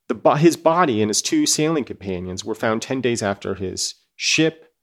The, 0.07 0.36
his 0.36 0.55
body 0.55 1.01
and 1.01 1.09
his 1.09 1.21
two 1.21 1.45
sailing 1.45 1.83
companions 1.83 2.45
were 2.45 2.55
found 2.55 2.81
10 2.81 3.01
days 3.01 3.21
after 3.21 3.55
his 3.55 3.95
ship 4.15 4.74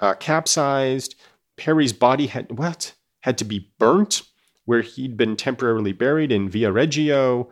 uh, 0.00 0.14
capsized. 0.14 1.14
Percy's 1.56 1.92
body 1.92 2.26
had 2.26 2.58
what? 2.58 2.94
Had 3.20 3.38
to 3.38 3.44
be 3.44 3.72
burnt 3.78 4.22
where 4.66 4.82
he'd 4.82 5.16
been 5.16 5.34
temporarily 5.34 5.92
buried 5.92 6.30
in 6.30 6.50
Viareggio. 6.50 7.48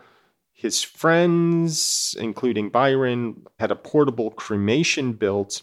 His 0.53 0.83
friends, 0.83 2.15
including 2.21 2.69
Byron, 2.69 3.47
had 3.59 3.71
a 3.71 3.77
portable 3.77 4.31
cremation 4.31 5.15
built. 5.15 5.63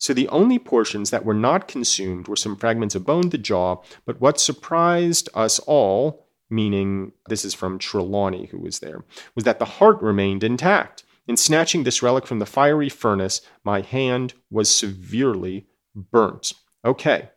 So 0.00 0.12
the 0.12 0.28
only 0.28 0.58
portions 0.58 1.10
that 1.10 1.24
were 1.24 1.34
not 1.34 1.68
consumed 1.68 2.26
were 2.26 2.34
some 2.34 2.56
fragments 2.56 2.96
of 2.96 3.06
bone, 3.06 3.28
the 3.28 3.38
jaw. 3.38 3.76
But 4.04 4.20
what 4.20 4.40
surprised 4.40 5.28
us 5.34 5.60
all, 5.60 6.26
meaning 6.48 7.12
this 7.28 7.44
is 7.44 7.54
from 7.54 7.78
Trelawny, 7.78 8.48
who 8.48 8.58
was 8.58 8.80
there, 8.80 9.04
was 9.36 9.44
that 9.44 9.60
the 9.60 9.64
heart 9.64 10.02
remained 10.02 10.42
intact. 10.42 11.04
In 11.28 11.36
snatching 11.36 11.84
this 11.84 12.02
relic 12.02 12.26
from 12.26 12.40
the 12.40 12.46
fiery 12.46 12.88
furnace, 12.88 13.40
my 13.62 13.82
hand 13.82 14.34
was 14.50 14.74
severely 14.74 15.66
burnt. 15.94 16.52
Okay, 16.84 17.30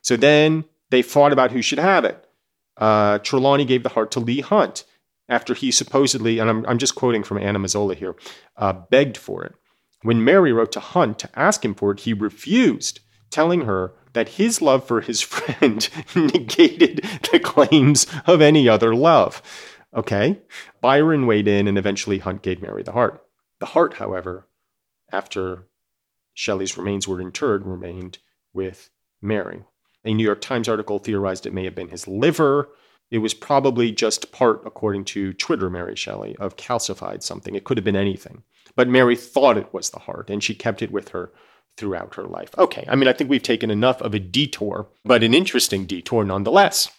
so 0.00 0.16
then 0.16 0.64
they 0.90 1.02
fought 1.02 1.32
about 1.32 1.50
who 1.50 1.62
should 1.62 1.80
have 1.80 2.04
it 2.04 2.28
uh, 2.76 3.18
Trelawny 3.20 3.66
gave 3.66 3.82
the 3.82 3.90
heart 3.90 4.10
to 4.12 4.20
Leigh 4.20 4.40
Hunt 4.40 4.84
after 5.28 5.54
he 5.54 5.70
supposedly, 5.70 6.38
and 6.38 6.50
I'm, 6.50 6.66
I'm 6.66 6.78
just 6.78 6.94
quoting 6.94 7.22
from 7.22 7.38
Anna 7.38 7.58
Mazzola 7.58 7.94
here, 7.94 8.16
uh, 8.56 8.72
begged 8.72 9.16
for 9.16 9.44
it. 9.44 9.54
When 10.02 10.24
Mary 10.24 10.52
wrote 10.52 10.72
to 10.72 10.80
Hunt 10.80 11.18
to 11.20 11.38
ask 11.38 11.64
him 11.64 11.74
for 11.74 11.92
it, 11.92 12.00
he 12.00 12.12
refused, 12.12 13.00
telling 13.30 13.62
her 13.62 13.92
that 14.12 14.30
his 14.30 14.60
love 14.60 14.84
for 14.84 15.00
his 15.00 15.20
friend 15.22 15.88
negated 16.14 17.06
the 17.30 17.40
claims 17.40 18.06
of 18.26 18.40
any 18.40 18.68
other 18.68 18.94
love. 18.94 19.42
Okay? 19.94 20.38
Byron 20.80 21.26
weighed 21.26 21.48
in, 21.48 21.68
and 21.68 21.78
eventually 21.78 22.18
Hunt 22.18 22.42
gave 22.42 22.62
Mary 22.62 22.82
the 22.82 22.92
heart. 22.92 23.24
The 23.58 23.66
heart, 23.66 23.94
however, 23.94 24.48
after 25.12 25.68
Shelley's 26.34 26.76
remains 26.76 27.06
were 27.06 27.20
interred, 27.20 27.66
remained 27.66 28.18
with 28.52 28.90
Mary. 29.20 29.64
A 30.04 30.14
New 30.14 30.24
York 30.24 30.40
Times 30.40 30.68
article 30.68 30.98
theorized 30.98 31.46
it 31.46 31.52
may 31.52 31.64
have 31.64 31.74
been 31.74 31.88
his 31.88 32.08
liver. 32.08 32.70
It 33.10 33.18
was 33.18 33.34
probably 33.34 33.92
just 33.92 34.32
part, 34.32 34.62
according 34.66 35.04
to 35.06 35.32
Twitter 35.34 35.70
Mary 35.70 35.94
Shelley, 35.94 36.34
of 36.40 36.56
calcified 36.56 37.22
something. 37.22 37.54
It 37.54 37.64
could 37.64 37.76
have 37.76 37.84
been 37.84 37.94
anything. 37.94 38.42
But 38.74 38.88
Mary 38.88 39.16
thought 39.16 39.58
it 39.58 39.72
was 39.72 39.90
the 39.90 40.00
heart, 40.00 40.30
and 40.30 40.42
she 40.42 40.54
kept 40.54 40.82
it 40.82 40.92
with 40.92 41.10
her 41.10 41.32
throughout 41.76 42.14
her 42.14 42.24
life. 42.24 42.50
Okay, 42.58 42.84
I 42.88 42.96
mean, 42.96 43.08
I 43.08 43.12
think 43.12 43.30
we've 43.30 43.42
taken 43.42 43.70
enough 43.70 44.00
of 44.00 44.14
a 44.14 44.18
detour, 44.18 44.88
but 45.04 45.22
an 45.22 45.34
interesting 45.34 45.86
detour 45.86 46.24
nonetheless. 46.24 46.90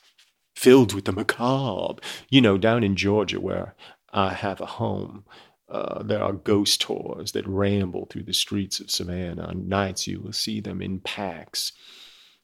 Filled 0.56 0.94
with 0.94 1.06
the 1.06 1.12
macabre. 1.12 2.01
You 2.30 2.42
know, 2.42 2.58
down 2.58 2.84
in 2.84 2.96
Georgia 2.96 3.39
where 3.39 3.75
I 4.12 4.34
have 4.34 4.62
a 4.62 4.65
home, 4.65 5.25
uh, 5.68 6.03
there 6.03 6.24
are 6.24 6.34
ghost 6.34 6.82
tours 6.82 7.32
that 7.32 7.48
ramble 7.48 8.06
through 8.06 8.24
the 8.24 8.34
streets 8.34 8.80
of 8.80 8.92
Savannah. 8.92 9.48
On 9.48 9.68
nights, 9.68 10.08
you 10.08 10.20
will 10.20 10.34
see 10.34 10.60
them 10.60 10.82
in 10.82 11.00
packs 11.00 11.72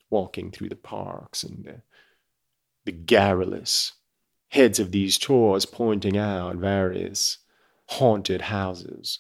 walking 0.10 0.50
through 0.50 0.70
the 0.70 0.76
parks 0.76 1.44
and 1.44 1.64
the, 1.64 1.82
the 2.86 2.92
garrulous 2.92 3.94
heads 4.50 4.80
of 4.80 4.92
these 4.92 5.20
tours 5.20 5.66
pointing 5.66 6.18
out 6.18 6.56
various 6.56 7.38
haunted 7.89 8.41
houses. 8.41 9.19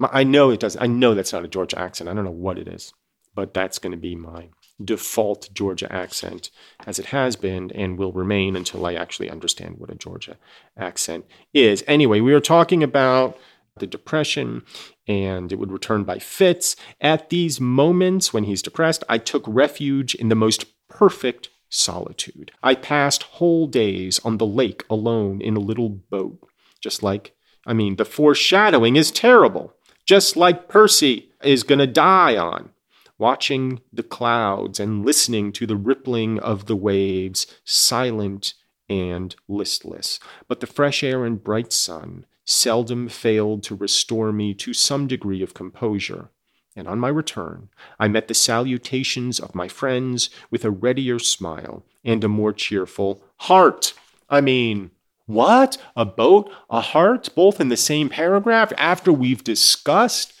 I 0.00 0.24
know 0.24 0.50
it 0.50 0.60
does. 0.60 0.76
I 0.76 0.86
know 0.86 1.14
that's 1.14 1.32
not 1.32 1.44
a 1.44 1.48
Georgia 1.48 1.78
accent. 1.78 2.08
I 2.08 2.14
don't 2.14 2.24
know 2.24 2.30
what 2.30 2.58
it 2.58 2.68
is, 2.68 2.92
but 3.34 3.54
that's 3.54 3.78
going 3.78 3.92
to 3.92 3.98
be 3.98 4.14
my 4.14 4.48
default 4.82 5.48
Georgia 5.52 5.92
accent, 5.92 6.50
as 6.86 6.98
it 6.98 7.06
has 7.06 7.36
been 7.36 7.70
and 7.72 7.98
will 7.98 8.12
remain 8.12 8.56
until 8.56 8.84
I 8.86 8.94
actually 8.94 9.30
understand 9.30 9.76
what 9.78 9.90
a 9.90 9.94
Georgia 9.94 10.36
accent 10.76 11.26
is. 11.52 11.84
Anyway, 11.86 12.20
we 12.20 12.34
are 12.34 12.40
talking 12.40 12.82
about 12.82 13.38
the 13.78 13.86
depression 13.86 14.62
and 15.06 15.52
it 15.52 15.56
would 15.56 15.72
return 15.72 16.04
by 16.04 16.18
fits. 16.18 16.76
At 17.00 17.30
these 17.30 17.60
moments 17.60 18.32
when 18.32 18.44
he's 18.44 18.62
depressed, 18.62 19.04
I 19.08 19.18
took 19.18 19.44
refuge 19.46 20.14
in 20.14 20.28
the 20.28 20.34
most 20.34 20.66
perfect 20.88 21.50
solitude. 21.68 22.52
I 22.62 22.74
passed 22.74 23.24
whole 23.24 23.66
days 23.66 24.20
on 24.24 24.38
the 24.38 24.46
lake 24.46 24.84
alone 24.88 25.40
in 25.40 25.56
a 25.56 25.60
little 25.60 25.88
boat, 25.88 26.38
just 26.84 27.02
like, 27.02 27.34
I 27.66 27.72
mean, 27.72 27.96
the 27.96 28.04
foreshadowing 28.04 28.94
is 28.94 29.10
terrible, 29.10 29.72
just 30.04 30.36
like 30.36 30.68
Percy 30.68 31.30
is 31.42 31.64
going 31.64 31.78
to 31.80 31.86
die 31.86 32.36
on. 32.36 32.70
Watching 33.16 33.80
the 33.92 34.02
clouds 34.02 34.78
and 34.78 35.04
listening 35.04 35.50
to 35.52 35.66
the 35.66 35.76
rippling 35.76 36.38
of 36.40 36.66
the 36.66 36.76
waves, 36.76 37.46
silent 37.64 38.54
and 38.88 39.34
listless. 39.48 40.20
But 40.46 40.60
the 40.60 40.66
fresh 40.66 41.02
air 41.02 41.24
and 41.24 41.42
bright 41.42 41.72
sun 41.72 42.26
seldom 42.44 43.08
failed 43.08 43.62
to 43.62 43.74
restore 43.74 44.30
me 44.30 44.52
to 44.54 44.74
some 44.74 45.06
degree 45.06 45.42
of 45.42 45.54
composure. 45.54 46.30
And 46.76 46.86
on 46.86 46.98
my 46.98 47.08
return, 47.08 47.70
I 47.98 48.08
met 48.08 48.28
the 48.28 48.34
salutations 48.34 49.40
of 49.40 49.54
my 49.54 49.68
friends 49.68 50.28
with 50.50 50.64
a 50.64 50.70
readier 50.70 51.18
smile 51.18 51.86
and 52.04 52.22
a 52.24 52.28
more 52.28 52.52
cheerful 52.52 53.22
heart. 53.36 53.94
I 54.28 54.42
mean, 54.42 54.90
what? 55.26 55.78
A 55.96 56.04
boat, 56.04 56.50
a 56.68 56.80
heart, 56.80 57.30
both 57.34 57.60
in 57.60 57.68
the 57.68 57.76
same 57.76 58.08
paragraph 58.08 58.72
after 58.76 59.12
we've 59.12 59.42
discussed 59.42 60.34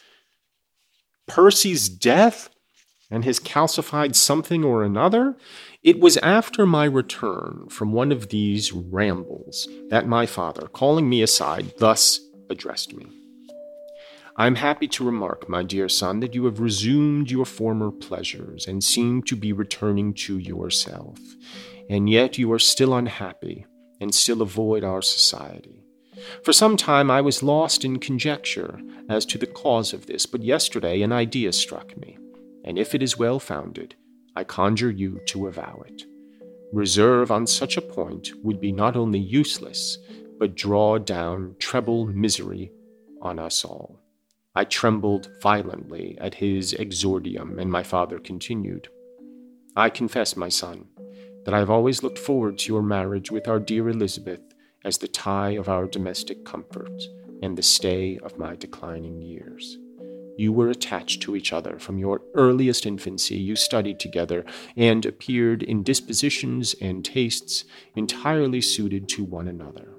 Percy's 1.26 1.88
death 1.88 2.50
and 3.10 3.24
his 3.24 3.40
calcified 3.40 4.14
something 4.14 4.62
or 4.62 4.82
another? 4.82 5.36
It 5.82 6.00
was 6.00 6.16
after 6.18 6.66
my 6.66 6.84
return 6.84 7.66
from 7.70 7.92
one 7.92 8.12
of 8.12 8.28
these 8.28 8.72
rambles 8.72 9.68
that 9.88 10.08
my 10.08 10.26
father, 10.26 10.68
calling 10.68 11.08
me 11.08 11.22
aside, 11.22 11.74
thus 11.78 12.20
addressed 12.50 12.94
me. 12.94 13.06
I 14.36 14.46
am 14.46 14.56
happy 14.56 14.88
to 14.88 15.04
remark, 15.04 15.48
my 15.48 15.62
dear 15.62 15.88
son, 15.88 16.20
that 16.20 16.34
you 16.34 16.44
have 16.46 16.58
resumed 16.58 17.30
your 17.30 17.44
former 17.44 17.90
pleasures 17.90 18.66
and 18.66 18.82
seem 18.82 19.22
to 19.24 19.36
be 19.36 19.52
returning 19.52 20.12
to 20.14 20.38
yourself, 20.38 21.18
and 21.88 22.10
yet 22.10 22.36
you 22.36 22.52
are 22.52 22.58
still 22.58 22.94
unhappy 22.94 23.64
and 24.04 24.14
still 24.14 24.42
avoid 24.42 24.84
our 24.84 25.00
society. 25.00 25.82
For 26.44 26.52
some 26.52 26.76
time 26.76 27.10
I 27.10 27.22
was 27.22 27.42
lost 27.42 27.86
in 27.86 27.98
conjecture 27.98 28.78
as 29.08 29.24
to 29.26 29.38
the 29.38 29.46
cause 29.46 29.94
of 29.94 30.04
this, 30.04 30.26
but 30.26 30.42
yesterday 30.42 31.00
an 31.00 31.10
idea 31.10 31.54
struck 31.54 31.96
me, 31.96 32.18
and 32.64 32.78
if 32.78 32.94
it 32.94 33.02
is 33.02 33.18
well 33.18 33.40
founded, 33.40 33.94
I 34.36 34.44
conjure 34.44 34.90
you 34.90 35.20
to 35.28 35.46
avow 35.46 35.82
it. 35.86 36.04
Reserve 36.70 37.30
on 37.30 37.46
such 37.46 37.78
a 37.78 37.88
point 37.96 38.32
would 38.42 38.60
be 38.60 38.72
not 38.72 38.94
only 38.94 39.20
useless, 39.20 39.96
but 40.38 40.54
draw 40.54 40.98
down 40.98 41.56
treble 41.58 42.04
misery 42.04 42.72
on 43.22 43.38
us 43.38 43.64
all. 43.64 43.98
I 44.54 44.64
trembled 44.64 45.30
violently 45.40 46.18
at 46.20 46.34
his 46.34 46.74
exordium, 46.74 47.58
and 47.58 47.70
my 47.70 47.82
father 47.82 48.18
continued 48.18 48.88
I 49.76 49.88
confess, 49.88 50.36
my 50.36 50.50
son, 50.50 50.86
that 51.44 51.54
I 51.54 51.58
have 51.58 51.70
always 51.70 52.02
looked 52.02 52.18
forward 52.18 52.58
to 52.58 52.72
your 52.72 52.82
marriage 52.82 53.30
with 53.30 53.48
our 53.48 53.60
dear 53.60 53.88
Elizabeth 53.88 54.40
as 54.84 54.98
the 54.98 55.08
tie 55.08 55.50
of 55.50 55.68
our 55.68 55.86
domestic 55.86 56.44
comfort 56.44 57.02
and 57.42 57.56
the 57.56 57.62
stay 57.62 58.18
of 58.18 58.38
my 58.38 58.56
declining 58.56 59.22
years. 59.22 59.78
You 60.36 60.52
were 60.52 60.70
attached 60.70 61.22
to 61.22 61.36
each 61.36 61.52
other 61.52 61.78
from 61.78 61.98
your 61.98 62.20
earliest 62.34 62.86
infancy. 62.86 63.36
You 63.36 63.56
studied 63.56 64.00
together 64.00 64.44
and 64.76 65.06
appeared 65.06 65.62
in 65.62 65.82
dispositions 65.82 66.74
and 66.80 67.04
tastes 67.04 67.64
entirely 67.94 68.60
suited 68.60 69.08
to 69.10 69.24
one 69.24 69.46
another 69.48 69.94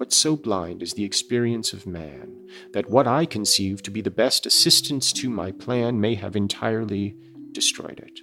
but 0.00 0.14
so 0.14 0.34
blind 0.34 0.82
is 0.82 0.94
the 0.94 1.04
experience 1.04 1.74
of 1.74 1.86
man 1.86 2.34
that 2.72 2.88
what 2.88 3.06
I 3.06 3.26
conceive 3.26 3.82
to 3.82 3.90
be 3.90 4.00
the 4.00 4.10
best 4.10 4.46
assistance 4.46 5.12
to 5.12 5.28
my 5.28 5.52
plan 5.52 6.00
may 6.00 6.14
have 6.14 6.34
entirely 6.34 7.14
destroyed 7.52 8.00
it. 8.00 8.20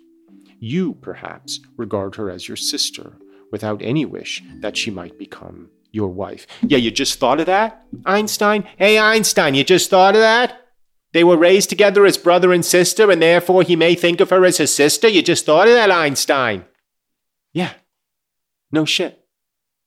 You, 0.60 0.96
perhaps, 0.96 1.60
regard 1.76 2.16
her 2.16 2.30
as 2.30 2.48
your 2.48 2.58
sister, 2.58 3.14
without 3.52 3.82
any 3.82 4.06
wish 4.06 4.44
that 4.62 4.76
she 4.76 4.92
might 4.92 5.18
become 5.18 5.70
your 5.92 6.10
wife. 6.10 6.48
Yeah, 6.62 6.78
you 6.78 6.92
just 6.92 7.20
thought 7.20 7.40
of 7.40 7.46
that, 7.46 7.86
Einstein? 8.06 8.68
Hey, 8.78 9.00
Einstein, 9.00 9.56
you 9.56 9.64
just 9.64 9.90
thought 9.90 10.16
of 10.16 10.22
that? 10.22 10.62
They 11.14 11.24
were 11.24 11.38
raised 11.38 11.70
together 11.70 12.06
as 12.06 12.18
brother 12.18 12.52
and 12.52 12.66
sister, 12.66 13.10
and 13.10 13.22
therefore 13.22 13.64
he 13.64 13.76
may 13.76 13.96
think 13.96 14.20
of 14.20 14.30
her 14.30 14.46
as 14.46 14.58
his 14.58 14.74
sister? 14.74 15.08
You 15.08 15.22
just 15.22 15.46
thought 15.46 15.68
of 15.68 15.74
that, 15.74 15.92
Einstein? 15.92 16.66
Yeah. 17.54 17.74
No 18.72 18.86
shit. 18.86 19.26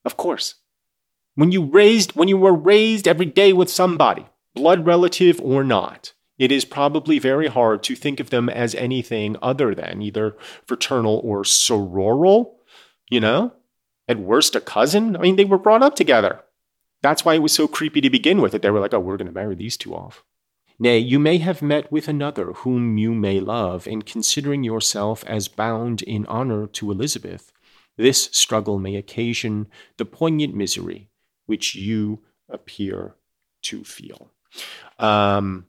Of 0.04 0.16
course. 0.16 0.54
When 1.34 1.52
you 1.52 1.64
raised 1.64 2.12
when 2.16 2.28
you 2.28 2.36
were 2.36 2.54
raised 2.54 3.06
every 3.06 3.26
day 3.26 3.52
with 3.52 3.70
somebody, 3.70 4.26
blood 4.54 4.86
relative 4.86 5.40
or 5.40 5.62
not, 5.62 6.14
it 6.40 6.50
is 6.50 6.64
probably 6.64 7.18
very 7.18 7.48
hard 7.48 7.82
to 7.82 7.94
think 7.94 8.18
of 8.18 8.30
them 8.30 8.48
as 8.48 8.74
anything 8.74 9.36
other 9.42 9.74
than 9.74 10.00
either 10.00 10.36
fraternal 10.66 11.20
or 11.22 11.42
sororal, 11.42 12.54
you 13.10 13.20
know? 13.20 13.52
At 14.08 14.18
worst 14.18 14.56
a 14.56 14.60
cousin. 14.60 15.16
I 15.16 15.20
mean, 15.20 15.36
they 15.36 15.44
were 15.44 15.58
brought 15.58 15.82
up 15.82 15.94
together. 15.94 16.40
That's 17.02 17.24
why 17.24 17.34
it 17.34 17.42
was 17.42 17.52
so 17.52 17.68
creepy 17.68 18.00
to 18.00 18.08
begin 18.08 18.40
with 18.40 18.52
that 18.52 18.62
they 18.62 18.70
were 18.70 18.80
like, 18.80 18.94
"Oh, 18.94 19.00
we're 19.00 19.18
going 19.18 19.26
to 19.26 19.32
marry 19.32 19.54
these 19.54 19.76
two 19.76 19.94
off." 19.94 20.24
Nay, 20.78 20.98
you 20.98 21.18
may 21.18 21.38
have 21.38 21.60
met 21.60 21.92
with 21.92 22.08
another 22.08 22.52
whom 22.52 22.96
you 22.96 23.14
may 23.14 23.38
love, 23.38 23.86
and 23.86 24.04
considering 24.04 24.64
yourself 24.64 25.22
as 25.26 25.46
bound 25.46 26.00
in 26.02 26.24
honor 26.26 26.66
to 26.68 26.90
Elizabeth, 26.90 27.52
this 27.96 28.30
struggle 28.32 28.78
may 28.78 28.96
occasion 28.96 29.68
the 29.98 30.06
poignant 30.06 30.54
misery 30.54 31.10
which 31.44 31.74
you 31.74 32.20
appear 32.48 33.16
to 33.62 33.84
feel. 33.84 34.30
Um, 34.98 35.66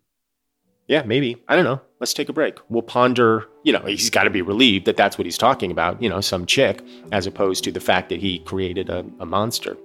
yeah, 0.91 1.03
maybe. 1.03 1.41
I 1.47 1.55
don't 1.55 1.63
know. 1.63 1.79
Let's 2.01 2.13
take 2.13 2.27
a 2.27 2.33
break. 2.33 2.57
We'll 2.67 2.81
ponder, 2.81 3.47
you 3.63 3.71
know, 3.71 3.79
he's 3.79 4.09
got 4.09 4.23
to 4.23 4.29
be 4.29 4.41
relieved 4.41 4.85
that 4.87 4.97
that's 4.97 5.17
what 5.17 5.23
he's 5.23 5.37
talking 5.37 5.71
about, 5.71 6.01
you 6.03 6.09
know, 6.09 6.19
some 6.19 6.45
chick, 6.45 6.83
as 7.13 7.25
opposed 7.25 7.63
to 7.63 7.71
the 7.71 7.79
fact 7.79 8.09
that 8.09 8.19
he 8.19 8.39
created 8.39 8.89
a, 8.89 9.05
a 9.21 9.25
monster. 9.25 9.77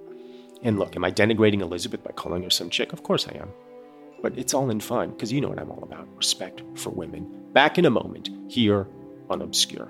And 0.63 0.77
look, 0.77 0.97
am 0.97 1.05
I 1.05 1.11
denigrating 1.11 1.61
Elizabeth 1.61 2.03
by 2.03 2.11
calling 2.11 2.43
her 2.43 2.49
some 2.49 2.69
chick? 2.69 2.91
Of 2.91 3.03
course 3.03 3.25
I 3.25 3.37
am. 3.37 3.53
But 4.21 4.37
it's 4.37 4.53
all 4.53 4.69
in 4.69 4.81
fun, 4.81 5.11
because 5.11 5.31
you 5.31 5.39
know 5.39 5.47
what 5.47 5.59
I'm 5.59 5.71
all 5.71 5.83
about 5.83 6.13
respect 6.13 6.61
for 6.75 6.89
women. 6.89 7.25
Back 7.53 7.77
in 7.77 7.85
a 7.85 7.89
moment, 7.89 8.29
here 8.49 8.85
on 9.29 9.41
Obscure. 9.41 9.89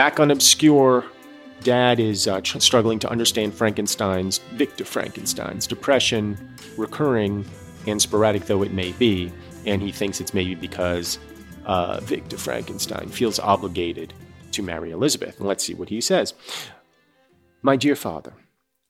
Back 0.00 0.18
on 0.18 0.30
Obscure, 0.30 1.04
Dad 1.62 2.00
is 2.00 2.26
uh, 2.26 2.40
tr- 2.40 2.58
struggling 2.58 2.98
to 3.00 3.10
understand 3.10 3.52
Frankenstein's, 3.52 4.38
Victor 4.54 4.86
Frankenstein's 4.86 5.66
depression, 5.66 6.56
recurring 6.78 7.44
and 7.86 8.00
sporadic 8.00 8.46
though 8.46 8.62
it 8.62 8.72
may 8.72 8.92
be, 8.92 9.30
and 9.66 9.82
he 9.82 9.92
thinks 9.92 10.18
it's 10.18 10.32
maybe 10.32 10.54
because 10.54 11.18
uh, 11.66 12.00
Victor 12.00 12.38
Frankenstein 12.38 13.10
feels 13.10 13.38
obligated 13.38 14.14
to 14.52 14.62
marry 14.62 14.90
Elizabeth. 14.90 15.38
And 15.38 15.46
let's 15.46 15.64
see 15.64 15.74
what 15.74 15.90
he 15.90 16.00
says. 16.00 16.32
My 17.60 17.76
dear 17.76 17.94
father, 17.94 18.32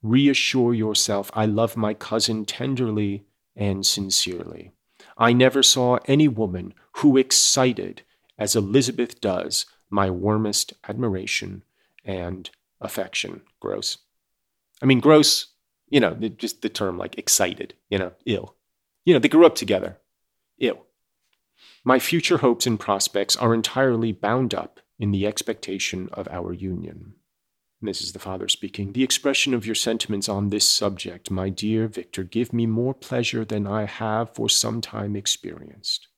reassure 0.05 0.75
yourself 0.75 1.29
I 1.35 1.45
love 1.45 1.77
my 1.77 1.93
cousin 1.93 2.45
tenderly 2.45 3.25
and 3.57 3.85
sincerely. 3.85 4.71
I 5.19 5.33
never 5.33 5.65
saw 5.65 5.99
any 6.05 6.29
woman 6.29 6.73
who 6.99 7.17
excited 7.17 8.03
as 8.39 8.55
Elizabeth 8.55 9.21
does 9.21 9.67
my 9.91 10.09
warmest 10.09 10.73
admiration 10.89 11.63
and 12.05 12.51
affection. 12.81 13.43
Gross. 13.61 13.99
I 14.83 14.87
mean, 14.87 15.01
gross, 15.01 15.49
you 15.89 16.01
know, 16.01 16.15
just 16.15 16.63
the 16.63 16.69
term 16.69 16.97
like 16.97 17.19
excited, 17.19 17.75
you 17.91 17.99
know, 17.99 18.13
ill. 18.25 18.55
You 19.05 19.15
know, 19.15 19.21
they 19.21 19.29
grew 19.29 19.45
up 19.45 19.57
together. 19.57 19.99
Ill. 20.59 20.87
My 21.85 21.99
future 21.99 22.39
hopes 22.39 22.67
and 22.67 22.79
prospects 22.79 23.37
are 23.37 23.53
entirely 23.53 24.13
bound 24.13 24.55
up 24.55 24.81
in 24.99 25.11
the 25.11 25.27
expectation 25.27 26.09
of 26.13 26.29
our 26.29 26.53
union. 26.53 27.15
this 27.83 28.03
is 28.03 28.13
the 28.13 28.19
father 28.19 28.47
speaking, 28.47 28.93
the 28.93 29.03
expression 29.03 29.55
of 29.55 29.65
your 29.65 29.75
sentiments 29.75 30.29
on 30.29 30.51
this 30.51 30.69
subject, 30.69 31.31
my 31.31 31.49
dear 31.49 31.89
Victor, 31.89 32.23
give 32.23 32.53
me 32.53 32.67
more 32.67 32.93
pleasure 32.93 33.43
than 33.43 33.67
I 33.67 33.87
have 33.87 34.35
for 34.35 34.51
some 34.51 34.83
time 34.83 35.17
experienced. 35.17 36.09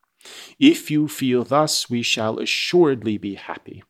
If 0.59 0.91
you 0.91 1.09
feel 1.09 1.45
thus, 1.45 1.91
we 1.91 2.03
shall 2.03 2.39
assuredly 2.39 3.19
be 3.19 3.35
happy, 3.35 3.83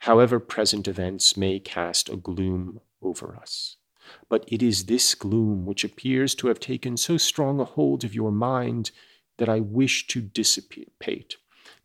however 0.00 0.40
present 0.40 0.88
events 0.88 1.36
may 1.36 1.58
cast 1.58 2.08
a 2.08 2.16
gloom 2.16 2.80
over 3.02 3.36
us. 3.36 3.76
But 4.28 4.44
it 4.48 4.62
is 4.62 4.86
this 4.86 5.14
gloom 5.14 5.66
which 5.66 5.84
appears 5.84 6.34
to 6.36 6.48
have 6.48 6.60
taken 6.60 6.96
so 6.96 7.16
strong 7.16 7.60
a 7.60 7.64
hold 7.64 8.04
of 8.04 8.14
your 8.14 8.32
mind 8.32 8.90
that 9.38 9.48
I 9.48 9.60
wish 9.60 10.06
to 10.08 10.20
dissipate. 10.20 11.36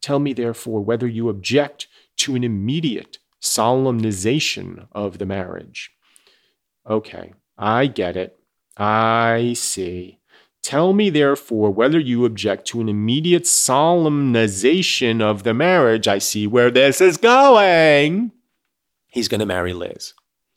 Tell 0.02 0.20
me, 0.20 0.34
therefore, 0.34 0.82
whether 0.82 1.08
you 1.08 1.30
object 1.30 1.88
to 2.18 2.36
an 2.36 2.44
immediate 2.44 3.20
solemnization 3.40 4.88
of 4.92 5.20
the 5.20 5.26
marriage. 5.26 5.92
Okay, 6.88 7.34
I 7.58 7.88
get 7.88 8.18
it. 8.18 8.40
I 8.78 9.54
see. 9.56 10.20
Tell 10.66 10.94
me, 10.94 11.12
therefore, 11.12 11.70
whether 11.70 12.00
you 12.00 12.26
object 12.26 12.66
to 12.70 12.82
an 12.82 12.90
immediate 12.90 13.44
solemnization 13.44 15.22
of 15.22 15.44
the 15.44 15.54
marriage. 15.54 16.08
I 16.08 16.18
see 16.18 16.48
where 16.48 16.72
this 16.72 17.00
is 17.00 17.18
going. 17.18 18.32
He's 19.06 19.28
going 19.28 19.42
to 19.42 19.46
marry 19.46 19.74
Liz. 19.74 20.16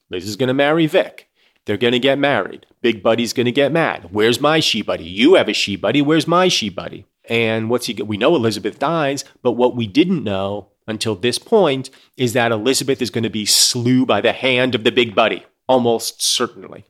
Liz 0.08 0.26
is 0.26 0.36
going 0.36 0.46
to 0.46 0.54
marry 0.54 0.86
Vic. 0.86 1.28
They're 1.66 1.76
going 1.76 1.92
to 1.92 1.98
get 1.98 2.18
married. 2.18 2.64
Big 2.80 3.02
Buddy's 3.02 3.34
going 3.34 3.44
to 3.44 3.52
get 3.52 3.70
mad. 3.70 4.08
Where's 4.10 4.40
my 4.40 4.60
she 4.60 4.80
buddy? 4.80 5.04
You 5.04 5.34
have 5.34 5.46
a 5.46 5.52
she 5.52 5.76
buddy. 5.76 6.00
Where's 6.00 6.26
my 6.26 6.48
she 6.48 6.70
buddy? 6.70 7.04
And 7.26 7.68
what's 7.68 7.84
he? 7.84 7.92
We 7.92 8.16
know 8.16 8.34
Elizabeth 8.34 8.78
dies, 8.78 9.26
but 9.42 9.52
what 9.52 9.76
we 9.76 9.86
didn't 9.86 10.24
know 10.24 10.68
until 10.86 11.16
this 11.16 11.38
point 11.38 11.90
is 12.16 12.32
that 12.32 12.50
Elizabeth 12.50 13.02
is 13.02 13.10
going 13.10 13.24
to 13.24 13.28
be 13.28 13.44
slew 13.44 14.06
by 14.06 14.22
the 14.22 14.32
hand 14.32 14.74
of 14.74 14.84
the 14.84 14.90
big 14.90 15.14
buddy, 15.14 15.44
almost 15.68 16.22
certainly. 16.22 16.86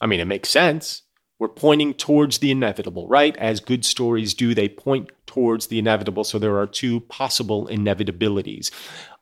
I 0.00 0.06
mean, 0.06 0.18
it 0.18 0.24
makes 0.24 0.48
sense. 0.48 1.02
We're 1.38 1.48
pointing 1.48 1.94
towards 1.94 2.38
the 2.38 2.50
inevitable, 2.50 3.06
right? 3.08 3.36
As 3.36 3.60
good 3.60 3.84
stories 3.84 4.34
do, 4.34 4.54
they 4.54 4.68
point 4.68 5.10
towards 5.26 5.66
the 5.66 5.78
inevitable. 5.78 6.24
So 6.24 6.38
there 6.38 6.58
are 6.58 6.66
two 6.66 7.00
possible 7.00 7.68
inevitabilities, 7.68 8.70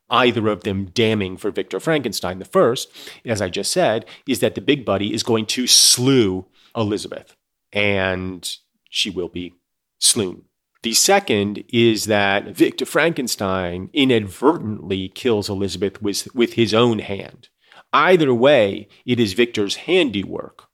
either 0.09 0.49
of 0.49 0.63
them 0.63 0.87
damning 0.87 1.37
for 1.37 1.51
Victor 1.51 1.81
Frankenstein. 1.81 2.39
The 2.39 2.45
first, 2.45 2.91
as 3.25 3.43
I 3.43 3.49
just 3.49 3.73
said, 3.73 4.07
is 4.29 4.41
that 4.41 4.55
the 4.55 4.61
big 4.61 4.85
buddy 4.85 5.13
is 5.13 5.23
going 5.23 5.47
to 5.47 5.67
slew 5.67 6.47
Elizabeth, 6.77 7.37
and 7.73 8.49
she 8.91 9.11
will 9.11 9.29
be 9.29 9.55
slain 9.99 10.45
the 10.85 10.93
second 10.93 11.65
is 11.71 12.05
that 12.05 12.49
Victor 12.49 12.85
Frankenstein 12.85 13.89
inadvertently 13.95 15.09
kills 15.09 15.49
Elizabeth 15.49 16.03
with, 16.03 16.33
with 16.35 16.53
his 16.53 16.75
own 16.75 16.99
hand. 16.99 17.49
Either 17.95 18.35
way, 18.35 18.89
it 19.07 19.19
is 19.19 19.33
Victor's 19.33 19.77
handiwork 19.77 20.69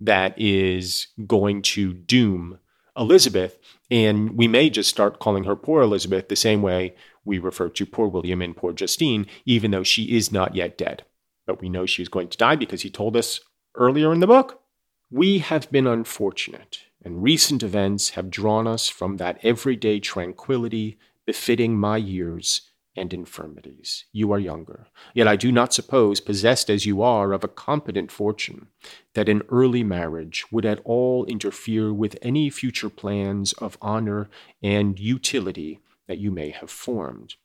that 0.00 0.34
is 0.36 1.08
going 1.26 1.62
to 1.62 1.92
doom 1.92 2.58
Elizabeth. 2.96 3.58
And 3.90 4.36
we 4.36 4.48
may 4.48 4.70
just 4.70 4.90
start 4.90 5.18
calling 5.18 5.44
her 5.44 5.56
poor 5.56 5.82
Elizabeth 5.82 6.28
the 6.28 6.36
same 6.36 6.62
way 6.62 6.94
we 7.24 7.38
refer 7.38 7.68
to 7.68 7.86
poor 7.86 8.08
William 8.08 8.42
and 8.42 8.56
poor 8.56 8.72
Justine, 8.72 9.26
even 9.44 9.70
though 9.70 9.82
she 9.82 10.16
is 10.16 10.32
not 10.32 10.54
yet 10.54 10.78
dead. 10.78 11.04
But 11.46 11.60
we 11.60 11.68
know 11.68 11.86
she's 11.86 12.08
going 12.08 12.28
to 12.28 12.38
die 12.38 12.56
because 12.56 12.82
he 12.82 12.90
told 12.90 13.16
us 13.16 13.40
earlier 13.74 14.12
in 14.12 14.20
the 14.20 14.26
book. 14.26 14.62
We 15.10 15.38
have 15.38 15.70
been 15.70 15.86
unfortunate 15.86 16.80
and 17.04 17.22
recent 17.22 17.62
events 17.62 18.10
have 18.10 18.30
drawn 18.30 18.66
us 18.66 18.88
from 18.88 19.16
that 19.16 19.38
everyday 19.42 20.00
tranquility 20.00 20.98
befitting 21.26 21.78
my 21.78 21.96
years 21.96 22.69
and 22.96 23.12
infirmities. 23.12 24.04
You 24.12 24.32
are 24.32 24.38
younger, 24.38 24.88
yet 25.14 25.28
I 25.28 25.36
do 25.36 25.52
not 25.52 25.72
suppose, 25.72 26.20
possessed 26.20 26.68
as 26.68 26.86
you 26.86 27.02
are 27.02 27.32
of 27.32 27.44
a 27.44 27.48
competent 27.48 28.10
fortune, 28.10 28.68
that 29.14 29.28
an 29.28 29.42
early 29.48 29.84
marriage 29.84 30.44
would 30.50 30.66
at 30.66 30.80
all 30.84 31.24
interfere 31.26 31.92
with 31.92 32.18
any 32.22 32.50
future 32.50 32.90
plans 32.90 33.52
of 33.54 33.78
honor 33.80 34.28
and 34.62 34.98
utility 34.98 35.80
that 36.08 36.18
you 36.18 36.30
may 36.30 36.50
have 36.50 36.70
formed. 36.70 37.36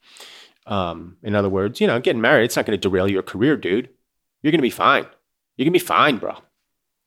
Um, 0.65 1.17
in 1.21 1.36
other 1.36 1.49
words, 1.49 1.79
you 1.79 1.88
know, 1.88 1.99
getting 1.99 2.21
married, 2.21 2.45
it's 2.45 2.55
not 2.55 2.65
going 2.65 2.79
to 2.79 2.89
derail 2.89 3.08
your 3.08 3.21
career, 3.21 3.55
dude. 3.55 3.89
You're 4.41 4.51
going 4.51 4.60
to 4.60 4.63
be 4.63 4.69
fine. 4.69 5.05
You're 5.55 5.65
going 5.65 5.73
to 5.73 5.79
be 5.79 5.86
fine, 5.86 6.17
bro. 6.17 6.38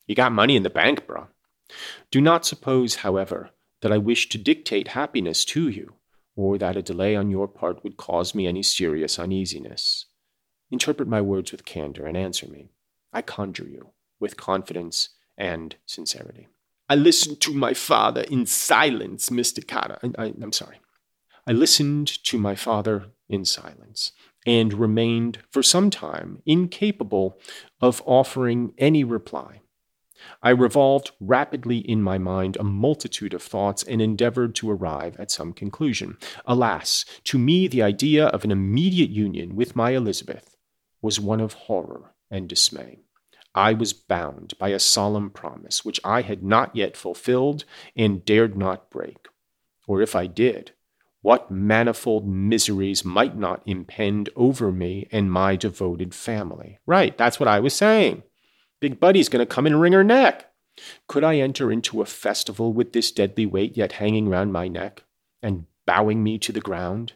You 0.07 0.15
got 0.15 0.31
money 0.31 0.55
in 0.55 0.63
the 0.63 0.69
bank, 0.69 1.05
bro. 1.05 1.27
Do 2.09 2.21
not 2.21 2.45
suppose, 2.45 2.95
however, 2.95 3.51
that 3.81 3.91
I 3.91 3.97
wish 3.97 4.29
to 4.29 4.37
dictate 4.37 4.89
happiness 4.89 5.45
to 5.45 5.69
you, 5.69 5.93
or 6.39 6.57
that 6.57 6.77
a 6.77 6.81
delay 6.81 7.17
on 7.17 7.29
your 7.29 7.49
part 7.49 7.83
would 7.83 7.97
cause 7.97 8.33
me 8.33 8.47
any 8.47 8.63
serious 8.63 9.19
uneasiness. 9.19 10.05
Interpret 10.71 11.05
my 11.05 11.19
words 11.19 11.51
with 11.51 11.65
candor 11.65 12.05
and 12.05 12.15
answer 12.15 12.47
me. 12.47 12.69
I 13.11 13.21
conjure 13.21 13.67
you, 13.67 13.89
with 14.21 14.37
confidence 14.37 15.09
and 15.37 15.75
sincerity. 15.85 16.47
I 16.87 16.95
listened 16.95 17.41
to 17.41 17.53
my 17.53 17.73
father 17.73 18.21
in 18.21 18.45
silence, 18.45 19.29
Mr. 19.29 19.67
Carter. 19.67 19.99
I, 20.01 20.23
I, 20.23 20.33
I'm 20.41 20.53
sorry. 20.53 20.79
I 21.45 21.51
listened 21.51 22.07
to 22.23 22.37
my 22.37 22.55
father 22.55 23.07
in 23.27 23.43
silence 23.43 24.13
and 24.47 24.73
remained 24.73 25.39
for 25.51 25.61
some 25.61 25.89
time 25.89 26.41
incapable 26.45 27.37
of 27.81 28.01
offering 28.05 28.73
any 28.77 29.03
reply. 29.03 29.59
I 30.41 30.51
revolved 30.51 31.11
rapidly 31.19 31.77
in 31.77 32.01
my 32.01 32.17
mind 32.17 32.57
a 32.57 32.63
multitude 32.63 33.33
of 33.33 33.43
thoughts 33.43 33.83
and 33.83 34.01
endeavored 34.01 34.55
to 34.55 34.71
arrive 34.71 35.19
at 35.19 35.31
some 35.31 35.53
conclusion. 35.53 36.17
Alas, 36.45 37.05
to 37.25 37.37
me, 37.37 37.67
the 37.67 37.83
idea 37.83 38.27
of 38.27 38.43
an 38.43 38.51
immediate 38.51 39.09
union 39.09 39.55
with 39.55 39.75
my 39.75 39.91
Elizabeth 39.91 40.55
was 41.01 41.19
one 41.19 41.39
of 41.39 41.53
horror 41.53 42.13
and 42.29 42.47
dismay. 42.47 42.99
I 43.55 43.73
was 43.73 43.93
bound 43.93 44.53
by 44.59 44.69
a 44.69 44.79
solemn 44.79 45.29
promise 45.29 45.83
which 45.83 45.99
I 46.03 46.21
had 46.21 46.43
not 46.43 46.75
yet 46.75 46.95
fulfilled 46.95 47.65
and 47.95 48.23
dared 48.23 48.55
not 48.55 48.89
break. 48.89 49.27
Or 49.87 50.01
if 50.01 50.15
I 50.15 50.27
did, 50.27 50.71
what 51.21 51.51
manifold 51.51 52.27
miseries 52.27 53.03
might 53.03 53.35
not 53.35 53.61
impend 53.65 54.29
over 54.35 54.71
me 54.71 55.07
and 55.11 55.31
my 55.31 55.55
devoted 55.55 56.13
family? 56.13 56.79
Right, 56.85 57.17
that's 57.17 57.39
what 57.39 57.49
I 57.49 57.59
was 57.59 57.73
saying. 57.73 58.23
Big 58.79 58.99
Buddy's 58.99 59.29
going 59.29 59.45
to 59.45 59.53
come 59.53 59.65
and 59.65 59.79
wring 59.79 59.93
her 59.93 60.03
neck. 60.03 60.51
Could 61.07 61.23
I 61.23 61.37
enter 61.37 61.71
into 61.71 62.01
a 62.01 62.05
festival 62.05 62.71
with 62.71 62.93
this 62.93 63.11
deadly 63.11 63.45
weight 63.45 63.75
yet 63.75 63.93
hanging 63.93 64.29
round 64.29 64.53
my 64.53 64.67
neck 64.67 65.03
and 65.41 65.65
bowing 65.85 66.23
me 66.23 66.37
to 66.39 66.51
the 66.51 66.61
ground? 66.61 67.13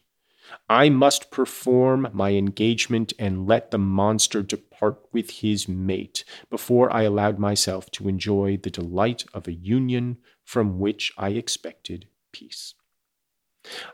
I 0.69 0.89
must 0.89 1.31
perform 1.31 2.09
my 2.11 2.31
engagement 2.31 3.13
and 3.17 3.47
let 3.47 3.71
the 3.71 3.77
monster 3.77 4.41
depart 4.41 5.01
with 5.13 5.29
his 5.29 5.69
mate 5.69 6.25
before 6.49 6.91
I 6.93 7.03
allowed 7.03 7.39
myself 7.39 7.89
to 7.91 8.09
enjoy 8.09 8.57
the 8.57 8.69
delight 8.69 9.23
of 9.33 9.47
a 9.47 9.53
union 9.53 10.17
from 10.43 10.79
which 10.79 11.13
I 11.17 11.29
expected 11.29 12.07
peace. 12.33 12.73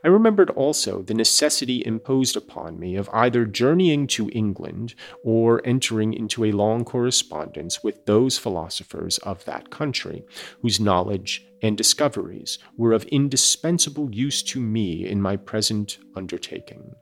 I 0.04 0.08
remembered 0.08 0.50
also 0.52 1.02
the 1.02 1.14
necessity 1.14 1.84
imposed 1.86 2.36
upon 2.36 2.80
me 2.80 2.96
of 2.96 3.10
either 3.14 3.46
journeying 3.46 4.08
to 4.08 4.30
England 4.32 4.96
or 5.24 5.62
entering 5.66 6.14
into 6.14 6.46
a 6.46 6.52
long 6.52 6.84
correspondence 6.84 7.84
with 7.84 8.06
those 8.06 8.38
philosophers 8.38 9.18
of 9.20 9.46
that 9.46 9.70
country, 9.70 10.24
whose 10.62 10.80
knowledge 10.80 11.46
and 11.62 11.78
discoveries 11.78 12.58
were 12.78 12.94
of 12.94 13.04
indispensable 13.06 14.10
use 14.12 14.42
to 14.44 14.60
me 14.60 15.06
in 15.06 15.22
my 15.22 15.38
present 15.38 16.00
undertaking. 16.16 16.96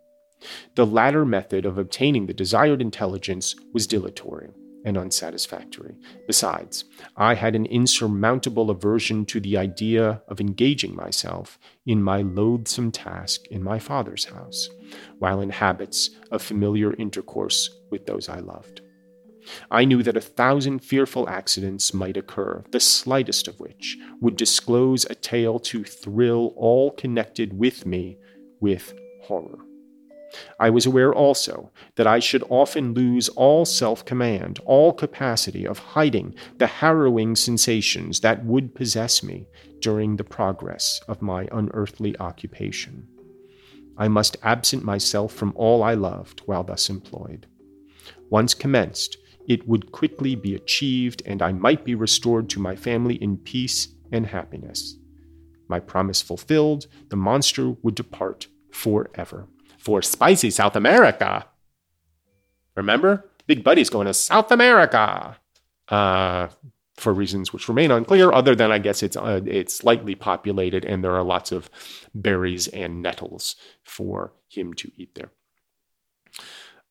The 0.76 0.86
latter 0.86 1.26
method 1.26 1.66
of 1.66 1.78
obtaining 1.78 2.26
the 2.26 2.34
desired 2.34 2.82
intelligence 2.82 3.56
was 3.74 3.88
dilatory 3.88 4.50
and 4.86 4.98
unsatisfactory. 4.98 5.96
Besides, 6.28 6.86
I 7.16 7.34
had 7.34 7.56
an 7.56 7.66
insurmountable 7.66 8.70
aversion 8.70 9.26
to 9.26 9.40
the 9.40 9.58
idea 9.58 10.22
of 10.28 10.40
engaging 10.40 10.96
myself 10.96 11.60
in 11.86 12.02
my 12.02 12.22
loathsome 12.22 12.92
task 12.92 13.48
in 13.48 13.64
my 13.64 13.80
father's 13.80 14.26
house, 14.26 14.70
while 15.20 15.42
in 15.42 15.50
habits 15.50 16.12
of 16.32 16.42
familiar 16.42 16.94
intercourse 16.96 17.70
with 17.92 18.06
those 18.06 18.30
I 18.30 18.40
loved. 18.40 18.82
I 19.72 19.86
knew 19.86 20.04
that 20.04 20.18
a 20.18 20.22
thousand 20.22 20.80
fearful 20.80 21.30
accidents 21.30 21.94
might 21.94 22.18
occur, 22.18 22.64
the 22.72 22.80
slightest 22.80 23.48
of 23.48 23.60
which 23.60 23.98
would 24.22 24.36
disclose 24.36 25.06
a 25.06 25.16
tale 25.16 25.60
to 25.60 25.84
thrill 25.84 26.54
all 26.58 26.92
connected 26.92 27.58
with 27.58 27.86
me 27.86 28.18
with 28.60 28.94
horror. 29.24 29.67
I 30.60 30.70
was 30.70 30.86
aware 30.86 31.14
also 31.14 31.72
that 31.96 32.08
I 32.08 32.20
should 32.20 32.44
often 32.50 32.94
lose 32.94 33.30
all 33.30 33.66
self 33.66 34.06
command, 34.06 34.60
all 34.66 34.94
capacity 34.94 35.66
of 35.66 35.80
hiding 35.80 36.36
the 36.58 36.68
harrowing 36.68 37.36
sensations 37.36 38.20
that 38.22 38.46
would 38.46 38.76
possess 38.76 39.24
me 39.24 39.48
during 39.80 40.16
the 40.16 40.24
progress 40.24 41.02
of 41.08 41.22
my 41.22 41.48
unearthly 41.52 42.18
occupation. 42.20 43.08
I 43.98 44.08
must 44.08 44.38
absent 44.44 44.84
myself 44.84 45.34
from 45.34 45.54
all 45.56 45.82
I 45.82 45.94
loved 45.94 46.42
while 46.46 46.64
thus 46.64 46.90
employed. 46.90 47.48
Once 48.30 48.54
commenced, 48.54 49.18
it 49.48 49.68
would 49.68 49.92
quickly 49.92 50.36
be 50.36 50.56
achieved, 50.56 51.24
and 51.26 51.42
I 51.42 51.54
might 51.54 51.86
be 51.86 51.96
restored 51.96 52.50
to 52.50 52.60
my 52.60 52.76
family 52.76 53.16
in 53.16 53.38
peace 53.38 53.88
and 54.12 54.26
happiness. 54.26 54.98
My 55.70 55.80
promise 55.80 56.22
fulfilled, 56.22 56.88
the 57.10 57.16
monster 57.16 57.72
would 57.82 57.96
depart 57.96 58.48
forever 58.72 59.48
for 59.88 60.02
spicy 60.02 60.50
South 60.50 60.76
America. 60.76 61.46
Remember? 62.76 63.24
Big 63.48 63.64
Buddy's 63.64 63.90
going 63.90 64.06
to 64.06 64.14
South 64.14 64.52
America 64.52 65.38
uh, 65.88 66.50
for 66.98 67.14
reasons 67.14 67.54
which 67.54 67.70
remain 67.70 67.92
unclear, 67.92 68.34
other 68.34 68.54
than 68.54 68.70
I 68.70 68.80
guess 68.80 69.02
it's 69.02 69.16
uh, 69.16 69.40
it's 69.46 69.86
lightly 69.86 70.14
populated 70.14 70.84
and 70.84 71.02
there 71.02 71.16
are 71.16 71.24
lots 71.24 71.54
of 71.54 71.70
berries 72.14 72.68
and 72.68 73.02
nettles 73.02 73.56
for 73.82 74.34
him 74.50 74.74
to 74.74 74.92
eat 74.98 75.16
there. 75.16 75.32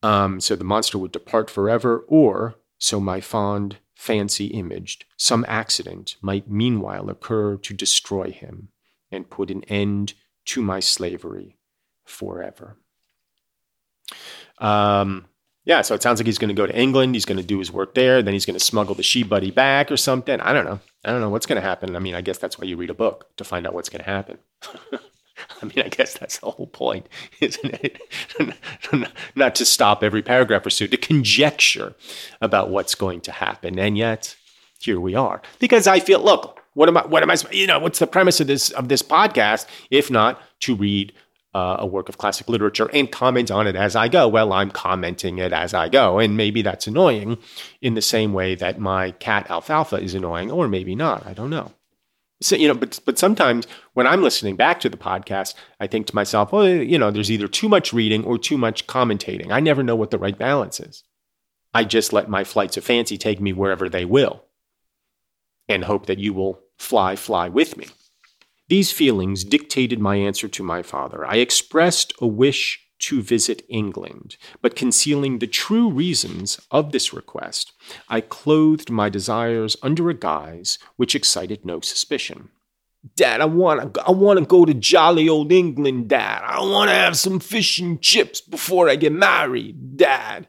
Um, 0.03 0.41
so 0.41 0.57
the 0.57 0.65
monster 0.65 0.97
would 0.97 1.13
depart 1.13 1.51
forever, 1.51 2.03
or 2.09 2.55
so 2.79 2.99
my 2.99 3.21
fond 3.21 3.77
fancy 3.95 4.47
imaged, 4.47 5.05
some 5.19 5.45
accident 5.47 6.17
might 6.23 6.49
meanwhile 6.49 7.11
occur 7.11 7.59
to 7.59 7.75
destroy 7.75 8.31
him 8.31 8.69
and 9.13 9.29
put 9.29 9.51
an 9.51 9.65
end 9.65 10.15
to 10.47 10.63
my 10.63 10.81
slavery 10.81 11.59
forever. 12.07 12.79
Um, 14.59 15.27
yeah, 15.65 15.83
so 15.83 15.95
it 15.97 16.03
sounds 16.03 16.21
like 16.21 16.27
he's 16.27 16.39
going 16.39 16.49
to 16.49 16.55
go 16.55 16.67
to 16.67 16.79
England. 16.79 17.15
He's 17.15 17.25
going 17.25 17.39
to 17.39 17.43
do 17.43 17.59
his 17.59 17.73
work 17.73 17.95
there. 17.95 18.23
Then 18.23 18.35
he's 18.35 18.47
going 18.47 18.59
to 18.59 18.65
smuggle 18.65 18.95
the 18.95 19.03
she 19.03 19.25
buddy 19.25 19.51
back 19.51 19.91
or 19.91 19.97
something. 19.97 20.41
I 20.41 20.53
don't 20.53 20.65
know. 20.65 20.79
I 21.05 21.11
don't 21.11 21.21
know 21.21 21.29
what's 21.29 21.47
going 21.47 21.61
to 21.61 21.67
happen. 21.67 21.97
I 21.97 21.99
mean, 21.99 22.15
I 22.15 22.21
guess 22.21 22.39
that's 22.39 22.57
why 22.57 22.67
you 22.67 22.77
read 22.77 22.91
a 22.91 22.95
book 22.95 23.37
to 23.37 23.45
find 23.45 23.67
out 23.67 23.75
what's 23.75 23.89
going 23.89 24.05
to 24.05 24.11
happen. 24.11 24.39
I 25.63 25.65
mean, 25.65 25.85
I 25.85 25.89
guess 25.89 26.17
that's 26.17 26.39
the 26.39 26.51
whole 26.51 26.69
point, 26.69 27.09
isn't 27.41 27.75
it? 27.83 28.01
Not 29.35 29.55
to 29.57 29.65
stop 29.65 30.05
every 30.05 30.23
paragraph 30.23 30.65
or 30.65 30.71
so, 30.71 30.87
to 30.87 30.97
conjecture 30.97 31.95
about 32.41 32.71
what's 32.71 32.95
going 32.95 33.21
to 33.23 33.33
happen. 33.33 33.79
And 33.79 33.99
yet, 33.99 34.37
here 34.79 35.01
we 35.01 35.15
are. 35.15 35.43
Because 35.59 35.87
I 35.87 36.01
feel, 36.01 36.21
look, 36.21 36.61
what 36.75 36.89
am 36.89 36.97
I? 36.97 37.07
What 37.07 37.23
am 37.23 37.31
I? 37.31 37.37
You 37.51 37.67
know, 37.67 37.79
what's 37.79 37.99
the 37.99 38.07
premise 38.07 38.39
of 38.39 38.47
this 38.47 38.71
of 38.71 38.89
this 38.89 39.03
podcast? 39.03 39.67
If 39.91 40.11
not 40.11 40.41
to 40.61 40.77
read 40.77 41.13
uh, 41.57 41.77
a 41.79 41.87
work 41.87 42.11
of 42.11 42.19
classic 42.19 42.51
literature 42.51 42.91
and 42.93 43.11
comment 43.11 43.51
on 43.51 43.67
it 43.67 43.77
as 43.77 43.97
I 43.97 44.09
go. 44.09 44.29
Well, 44.29 44.53
I'm 44.53 44.71
commenting 44.71 45.39
it 45.39 45.55
as 45.55 45.73
I 45.73 45.89
go, 45.89 46.19
and 46.19 46.37
maybe 46.37 46.61
that's 46.61 46.87
annoying, 46.87 47.39
in 47.81 47.95
the 47.95 48.03
same 48.03 48.35
way 48.35 48.55
that 48.57 48.79
my 48.79 49.13
cat 49.13 49.51
Alfalfa 49.51 49.97
is 49.97 50.15
annoying, 50.15 50.51
or 50.51 50.69
maybe 50.69 50.95
not. 50.95 51.27
I 51.27 51.33
don't 51.33 51.49
know. 51.49 51.73
So, 52.43 52.57
you 52.57 52.69
know, 52.69 52.75
but 52.75 53.01
but 53.07 53.19
sometimes 53.19 53.67
when 53.95 54.07
I'm 54.07 54.23
listening 54.23 54.57
back 54.57 54.81
to 54.81 54.91
the 54.91 54.99
podcast, 54.99 55.55
I 55.81 55.87
think 55.87 56.07
to 56.07 56.15
myself, 56.15 56.53
well, 56.53 56.69
you 56.69 56.99
know, 56.99 57.11
there's 57.11 57.31
either 57.31 57.49
too 57.49 57.71
much 57.71 57.95
reading 57.95 58.23
or 58.25 58.37
too 58.37 58.59
much 58.59 58.87
commentating. 58.87 59.51
I 59.51 59.61
never 59.61 59.83
know 59.83 59.97
what 59.97 60.11
the 60.11 60.19
right 60.19 60.37
balance 60.39 60.79
is. 60.79 61.05
I 61.73 61.85
just 61.85 62.13
let 62.13 62.29
my 62.29 62.45
flights 62.45 62.77
of 62.77 62.85
fancy 62.85 63.17
take 63.17 63.41
me 63.41 63.55
wherever 63.55 63.89
they 63.89 64.05
will, 64.05 64.45
and 65.71 65.85
hope 65.85 66.05
that 66.07 66.19
you 66.19 66.35
will 66.35 66.61
fly, 66.77 67.17
fly 67.17 67.49
with 67.49 67.79
me. 67.79 67.87
These 68.69 68.91
feelings 68.91 69.45
dictated 69.45 70.01
my 70.01 70.17
answer 70.17 70.49
to 70.49 70.63
my 70.63 70.83
father. 70.83 71.25
I 71.25 71.37
expressed 71.37 72.13
a 72.21 72.27
wish 72.27 72.81
to 72.99 73.23
visit 73.23 73.63
England, 73.69 74.37
but 74.61 74.75
concealing 74.75 75.39
the 75.39 75.47
true 75.47 75.89
reasons 75.89 76.59
of 76.71 76.93
this 76.93 77.13
request, 77.13 77.73
I 78.09 78.21
clothed 78.21 78.91
my 78.91 79.09
desires 79.09 79.77
under 79.83 80.11
a 80.11 80.15
guise 80.15 80.79
which 80.97 81.15
excited 81.15 81.65
no 81.65 81.81
suspicion. 81.81 82.49
Dad, 83.15 83.41
I 83.41 83.45
want 83.45 83.95
to 83.95 84.03
I 84.03 84.11
want 84.11 84.41
to 84.41 84.45
go 84.45 84.65
to 84.65 84.75
jolly 84.75 85.29
old 85.29 85.53
England, 85.53 86.09
Dad. 86.09 86.43
I 86.45 86.61
want 86.61 86.89
to 86.89 86.95
have 86.95 87.17
some 87.17 87.39
fish 87.39 87.79
and 87.79 88.03
chips 88.03 88.41
before 88.41 88.89
I 88.89 88.97
get 88.97 89.13
married, 89.13 89.97
Dad. 89.97 90.49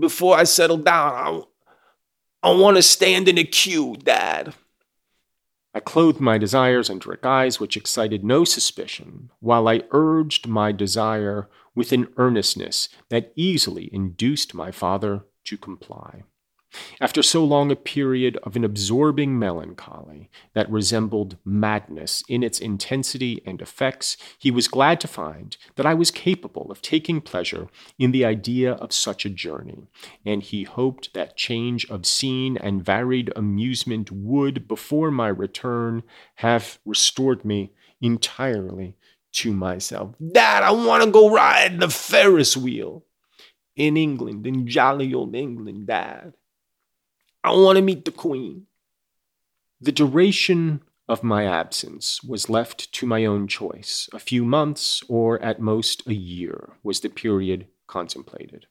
Before 0.00 0.36
I 0.36 0.44
settle 0.44 0.76
down, 0.76 1.44
I, 2.42 2.50
I 2.50 2.52
want 2.52 2.76
to 2.76 2.82
stand 2.82 3.28
in 3.28 3.38
a 3.38 3.44
queue, 3.44 3.96
Dad. 3.96 4.52
I 5.76 5.80
clothed 5.80 6.20
my 6.20 6.38
desires 6.38 6.88
under 6.88 7.12
a 7.12 7.18
guise 7.18 7.60
which 7.60 7.76
excited 7.76 8.24
no 8.24 8.44
suspicion, 8.44 9.28
while 9.40 9.68
I 9.68 9.82
urged 9.90 10.48
my 10.48 10.72
desire 10.72 11.50
with 11.74 11.92
an 11.92 12.08
earnestness 12.16 12.88
that 13.10 13.30
easily 13.36 13.90
induced 13.92 14.54
my 14.54 14.70
father 14.70 15.26
to 15.44 15.58
comply. 15.58 16.22
After 17.00 17.22
so 17.22 17.44
long 17.44 17.70
a 17.70 17.76
period 17.76 18.36
of 18.42 18.56
an 18.56 18.64
absorbing 18.64 19.38
melancholy 19.38 20.30
that 20.54 20.70
resembled 20.70 21.36
madness 21.44 22.22
in 22.28 22.42
its 22.42 22.58
intensity 22.58 23.42
and 23.46 23.60
effects, 23.60 24.16
he 24.38 24.50
was 24.50 24.68
glad 24.68 25.00
to 25.00 25.08
find 25.08 25.56
that 25.76 25.86
I 25.86 25.94
was 25.94 26.10
capable 26.10 26.70
of 26.70 26.82
taking 26.82 27.20
pleasure 27.20 27.68
in 27.98 28.12
the 28.12 28.24
idea 28.24 28.72
of 28.72 28.92
such 28.92 29.24
a 29.24 29.30
journey, 29.30 29.88
and 30.24 30.42
he 30.42 30.64
hoped 30.64 31.14
that 31.14 31.36
change 31.36 31.88
of 31.90 32.06
scene 32.06 32.56
and 32.56 32.84
varied 32.84 33.32
amusement 33.36 34.10
would, 34.10 34.68
before 34.68 35.10
my 35.10 35.28
return, 35.28 36.02
have 36.36 36.78
restored 36.84 37.44
me 37.44 37.72
entirely 38.00 38.96
to 39.32 39.52
myself. 39.52 40.14
Dad, 40.32 40.62
I 40.62 40.70
want 40.70 41.04
to 41.04 41.10
go 41.10 41.30
ride 41.30 41.80
the 41.80 41.90
Ferris 41.90 42.56
wheel 42.56 43.04
in 43.74 43.96
England, 43.96 44.46
in 44.46 44.66
jolly 44.66 45.12
old 45.12 45.34
England, 45.34 45.86
Dad. 45.86 46.32
I 47.46 47.52
want 47.52 47.76
to 47.76 47.82
meet 47.82 48.04
the 48.04 48.10
Queen. 48.10 48.66
The 49.80 49.92
duration 49.92 50.82
of 51.08 51.22
my 51.22 51.44
absence 51.44 52.20
was 52.24 52.50
left 52.50 52.92
to 52.94 53.06
my 53.06 53.24
own 53.24 53.46
choice. 53.46 54.08
A 54.12 54.18
few 54.18 54.44
months, 54.44 55.04
or 55.08 55.40
at 55.40 55.60
most 55.60 56.04
a 56.08 56.14
year, 56.14 56.72
was 56.82 57.00
the 57.00 57.08
period 57.08 57.68
contemplated. 57.86 58.66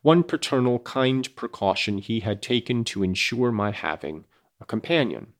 One 0.00 0.22
paternal 0.22 0.78
kind 0.78 1.28
precaution 1.36 1.98
he 1.98 2.20
had 2.20 2.40
taken 2.40 2.84
to 2.84 3.02
ensure 3.02 3.52
my 3.52 3.70
having 3.70 4.24
a 4.62 4.64
companion. 4.64 5.34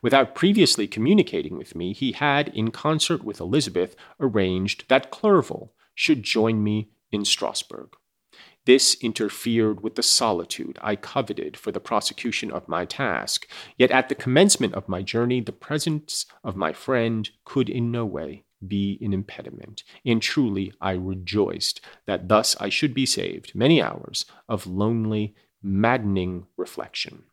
Without 0.00 0.34
previously 0.34 0.86
communicating 0.86 1.58
with 1.58 1.74
me, 1.74 1.92
he 1.92 2.12
had, 2.12 2.48
in 2.48 2.70
concert 2.70 3.22
with 3.22 3.40
Elizabeth, 3.40 3.94
arranged 4.18 4.88
that 4.88 5.10
Clerval 5.10 5.74
should 5.94 6.22
join 6.22 6.64
me 6.64 6.92
in 7.10 7.26
Strasbourg. 7.26 7.94
This 8.64 8.96
interfered 9.00 9.82
with 9.82 9.96
the 9.96 10.02
solitude 10.02 10.78
I 10.80 10.94
coveted 10.94 11.56
for 11.56 11.72
the 11.72 11.80
prosecution 11.80 12.52
of 12.52 12.68
my 12.68 12.84
task. 12.84 13.48
Yet 13.76 13.90
at 13.90 14.08
the 14.08 14.14
commencement 14.14 14.74
of 14.74 14.88
my 14.88 15.02
journey, 15.02 15.40
the 15.40 15.52
presence 15.52 16.26
of 16.44 16.54
my 16.54 16.72
friend 16.72 17.28
could 17.44 17.68
in 17.68 17.90
no 17.90 18.06
way 18.06 18.44
be 18.66 18.98
an 19.00 19.12
impediment. 19.12 19.82
And 20.04 20.22
truly 20.22 20.72
I 20.80 20.92
rejoiced 20.92 21.80
that 22.06 22.28
thus 22.28 22.56
I 22.60 22.68
should 22.68 22.94
be 22.94 23.06
saved 23.06 23.54
many 23.54 23.82
hours 23.82 24.26
of 24.48 24.66
lonely, 24.66 25.34
maddening 25.60 26.46
reflection. 26.56 27.24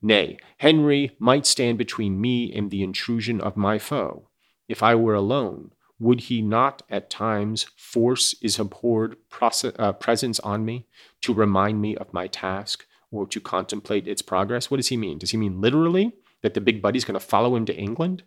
Nay, 0.00 0.38
Henry 0.58 1.16
might 1.18 1.44
stand 1.44 1.76
between 1.76 2.20
me 2.20 2.52
and 2.52 2.70
the 2.70 2.84
intrusion 2.84 3.40
of 3.40 3.56
my 3.56 3.78
foe. 3.78 4.28
If 4.68 4.82
I 4.82 4.94
were 4.94 5.14
alone, 5.14 5.72
would 5.98 6.20
he 6.22 6.42
not 6.42 6.82
at 6.88 7.10
times 7.10 7.64
force 7.76 8.36
his 8.40 8.58
abhorred 8.58 9.16
uh, 9.40 9.92
presence 9.94 10.38
on 10.40 10.64
me 10.64 10.86
to 11.22 11.34
remind 11.34 11.80
me 11.80 11.96
of 11.96 12.12
my 12.12 12.26
task 12.26 12.86
or 13.10 13.26
to 13.26 13.40
contemplate 13.40 14.06
its 14.06 14.22
progress? 14.22 14.70
What 14.70 14.76
does 14.76 14.88
he 14.88 14.96
mean? 14.96 15.18
Does 15.18 15.30
he 15.30 15.36
mean 15.36 15.60
literally 15.60 16.12
that 16.42 16.54
the 16.54 16.60
big 16.60 16.80
buddy's 16.80 17.04
going 17.04 17.18
to 17.18 17.26
follow 17.26 17.56
him 17.56 17.66
to 17.66 17.76
England? 17.76 18.22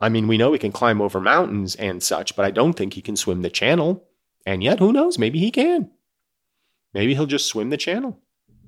I 0.00 0.08
mean, 0.08 0.26
we 0.26 0.38
know 0.38 0.52
he 0.52 0.58
can 0.58 0.72
climb 0.72 1.02
over 1.02 1.20
mountains 1.20 1.74
and 1.76 2.02
such, 2.02 2.34
but 2.34 2.46
I 2.46 2.50
don't 2.50 2.72
think 2.72 2.94
he 2.94 3.02
can 3.02 3.16
swim 3.16 3.42
the 3.42 3.50
channel. 3.50 4.08
And 4.46 4.62
yet, 4.62 4.78
who 4.78 4.92
knows? 4.92 5.18
Maybe 5.18 5.38
he 5.38 5.50
can. 5.50 5.90
Maybe 6.94 7.14
he'll 7.14 7.26
just 7.26 7.46
swim 7.46 7.68
the 7.68 7.76
channel. 7.76 8.18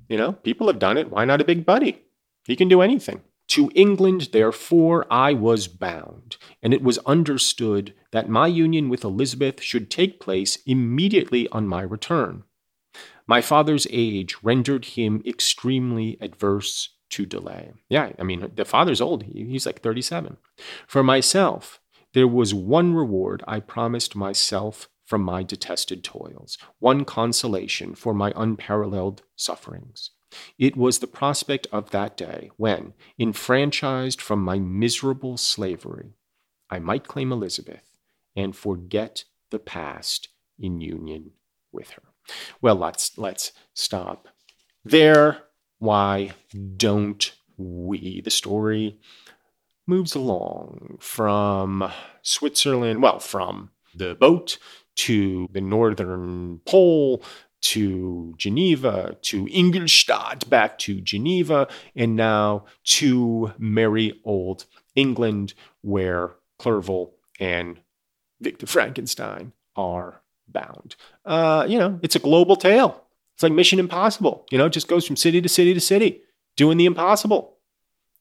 You 0.07 0.17
know, 0.17 0.33
people 0.33 0.67
have 0.67 0.77
done 0.77 0.97
it. 0.97 1.09
Why 1.09 1.25
not 1.25 1.41
a 1.41 1.45
big 1.45 1.65
buddy? 1.65 2.03
He 2.45 2.55
can 2.55 2.67
do 2.67 2.81
anything. 2.81 3.21
To 3.53 3.69
England, 3.75 4.29
therefore, 4.31 5.05
I 5.11 5.33
was 5.33 5.67
bound, 5.67 6.37
and 6.63 6.73
it 6.73 6.81
was 6.81 6.97
understood 7.05 7.93
that 8.09 8.27
my 8.27 8.47
union 8.47 8.89
with 8.89 9.03
Elizabeth 9.03 9.61
should 9.61 9.91
take 9.91 10.19
place 10.19 10.57
immediately 10.65 11.47
on 11.49 11.67
my 11.67 11.83
return. 11.83 12.45
My 13.27 13.41
father's 13.41 13.85
age 13.91 14.37
rendered 14.41 14.85
him 14.85 15.21
extremely 15.23 16.17
adverse 16.19 16.95
to 17.11 17.27
delay. 17.27 17.73
Yeah, 17.89 18.13
I 18.17 18.23
mean, 18.23 18.51
the 18.55 18.65
father's 18.65 19.01
old, 19.01 19.21
he's 19.21 19.67
like 19.67 19.83
37. 19.83 20.37
For 20.87 21.03
myself, 21.03 21.79
there 22.13 22.27
was 22.27 22.55
one 22.55 22.95
reward 22.95 23.43
I 23.47 23.59
promised 23.59 24.15
myself 24.15 24.89
from 25.05 25.21
my 25.21 25.43
detested 25.43 26.03
toils, 26.03 26.57
one 26.79 27.05
consolation 27.05 27.93
for 27.93 28.15
my 28.15 28.33
unparalleled 28.35 29.21
sufferings. 29.35 30.09
It 30.57 30.75
was 30.75 30.99
the 30.99 31.07
prospect 31.07 31.67
of 31.71 31.91
that 31.91 32.17
day 32.17 32.51
when, 32.57 32.93
enfranchised 33.19 34.21
from 34.21 34.43
my 34.43 34.59
miserable 34.59 35.37
slavery, 35.37 36.13
I 36.69 36.79
might 36.79 37.07
claim 37.07 37.31
Elizabeth 37.31 37.89
and 38.35 38.55
forget 38.55 39.25
the 39.49 39.59
past 39.59 40.29
in 40.59 40.81
union 40.81 41.31
with 41.71 41.91
her. 41.91 42.03
Well, 42.61 42.75
let's 42.75 43.17
let's 43.17 43.51
stop 43.73 44.27
there. 44.83 45.43
Why 45.79 46.31
don't 46.77 47.31
we? 47.57 48.21
The 48.21 48.31
story 48.31 48.99
moves 49.85 50.15
along 50.15 50.97
from 50.99 51.91
Switzerland, 52.21 53.01
well, 53.01 53.19
from 53.19 53.71
the 53.93 54.15
boat 54.15 54.57
to 54.95 55.49
the 55.51 55.61
northern 55.61 56.59
pole 56.65 57.21
to 57.63 58.33
Geneva, 58.37 59.15
to 59.21 59.47
Ingolstadt, 59.49 60.49
back 60.49 60.77
to 60.79 60.99
Geneva, 60.99 61.67
and 61.95 62.15
now 62.15 62.65
to 62.83 63.53
merry 63.57 64.19
old 64.25 64.65
England, 64.95 65.53
where 65.81 66.31
Clerval 66.59 67.15
and 67.39 67.79
Victor 68.41 68.67
Frankenstein 68.67 69.53
are 69.77 70.21
bound. 70.47 70.95
Uh, 71.25 71.65
you 71.67 71.79
know, 71.79 71.99
it's 72.03 72.17
a 72.17 72.19
global 72.19 72.57
tale. 72.57 73.05
It's 73.33 73.43
like 73.43 73.53
Mission 73.53 73.79
Impossible. 73.79 74.45
You 74.51 74.57
know, 74.57 74.65
it 74.65 74.73
just 74.73 74.89
goes 74.89 75.07
from 75.07 75.15
city 75.15 75.41
to 75.41 75.49
city 75.49 75.73
to 75.73 75.79
city, 75.79 76.21
doing 76.57 76.77
the 76.77 76.85
impossible, 76.85 77.57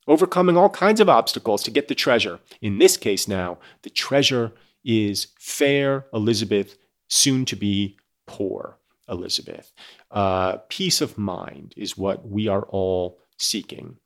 overcoming 0.06 0.56
all 0.56 0.70
kinds 0.70 1.00
of 1.00 1.08
obstacles 1.08 1.64
to 1.64 1.70
get 1.72 1.88
the 1.88 1.94
treasure. 1.96 2.38
In 2.60 2.78
this 2.78 2.96
case, 2.96 3.26
now, 3.26 3.58
the 3.82 3.90
treasure 3.90 4.52
is 4.84 5.28
fair 5.38 6.06
Elizabeth, 6.14 6.78
soon 7.08 7.44
to 7.44 7.56
be 7.56 7.96
poor 8.26 8.78
Elizabeth. 9.12 9.72
Uh, 10.10 10.56
peace 10.68 11.00
of 11.00 11.18
mind 11.18 11.74
is 11.76 11.96
what 11.96 12.28
we 12.28 12.48
are 12.48 12.64
all 12.64 13.20
seeking. 13.38 13.98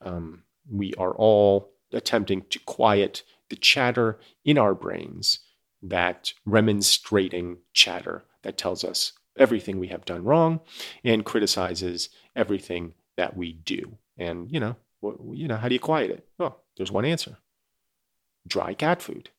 Um, 0.00 0.42
we 0.68 0.94
are 0.94 1.14
all 1.14 1.70
attempting 1.92 2.44
to 2.50 2.58
quiet 2.60 3.22
the 3.50 3.56
chatter 3.56 4.18
in 4.44 4.58
our 4.58 4.74
brains, 4.74 5.40
that 5.82 6.32
remonstrating 6.44 7.58
chatter 7.72 8.24
that 8.42 8.56
tells 8.56 8.84
us 8.84 9.12
everything 9.36 9.78
we 9.78 9.88
have 9.88 10.04
done 10.04 10.24
wrong 10.24 10.60
and 11.04 11.24
criticizes 11.24 12.08
everything 12.34 12.94
that 13.16 13.36
we 13.36 13.52
do. 13.52 13.98
And, 14.18 14.50
you 14.50 14.60
know, 14.60 14.76
you 15.32 15.48
know, 15.48 15.56
how 15.56 15.68
do 15.68 15.74
you 15.74 15.80
quiet 15.80 16.10
it? 16.10 16.26
Well, 16.38 16.62
there's 16.76 16.92
one 16.92 17.04
answer. 17.04 17.38
Dry 18.46 18.74
cat 18.74 19.02
food. 19.02 19.30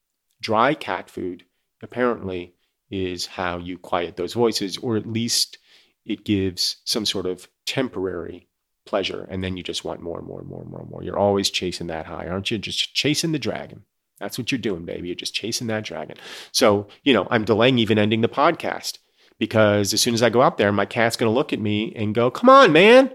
Dry 0.41 0.73
cat 0.73 1.09
food 1.09 1.45
apparently 1.81 2.55
is 2.91 3.25
how 3.25 3.57
you 3.57 3.77
quiet 3.77 4.17
those 4.17 4.33
voices, 4.33 4.77
or 4.77 4.97
at 4.97 5.07
least 5.07 5.57
it 6.05 6.25
gives 6.25 6.77
some 6.83 7.05
sort 7.05 7.25
of 7.25 7.47
temporary 7.65 8.47
pleasure. 8.85 9.25
And 9.29 9.43
then 9.43 9.55
you 9.57 9.63
just 9.63 9.85
want 9.85 10.01
more 10.01 10.19
and 10.19 10.27
more 10.27 10.39
and 10.39 10.49
more 10.49 10.61
and 10.61 10.69
more 10.69 10.81
and 10.81 10.89
more. 10.89 11.03
You're 11.03 11.17
always 11.17 11.49
chasing 11.49 11.87
that 11.87 12.05
high, 12.05 12.27
aren't 12.27 12.51
you? 12.51 12.57
Just 12.57 12.93
chasing 12.93 13.31
the 13.31 13.39
dragon. 13.39 13.83
That's 14.19 14.37
what 14.37 14.51
you're 14.51 14.59
doing, 14.59 14.85
baby. 14.85 15.07
You're 15.07 15.15
just 15.15 15.33
chasing 15.33 15.67
that 15.67 15.83
dragon. 15.83 16.17
So, 16.51 16.87
you 17.03 17.13
know, 17.13 17.27
I'm 17.31 17.45
delaying 17.45 17.79
even 17.79 17.97
ending 17.97 18.21
the 18.21 18.29
podcast 18.29 18.99
because 19.39 19.93
as 19.93 20.01
soon 20.01 20.13
as 20.13 20.21
I 20.21 20.29
go 20.29 20.41
out 20.41 20.57
there, 20.57 20.71
my 20.71 20.85
cat's 20.85 21.15
going 21.15 21.31
to 21.31 21.35
look 21.35 21.53
at 21.53 21.59
me 21.59 21.93
and 21.95 22.13
go, 22.13 22.29
come 22.29 22.49
on, 22.49 22.71
man. 22.71 23.11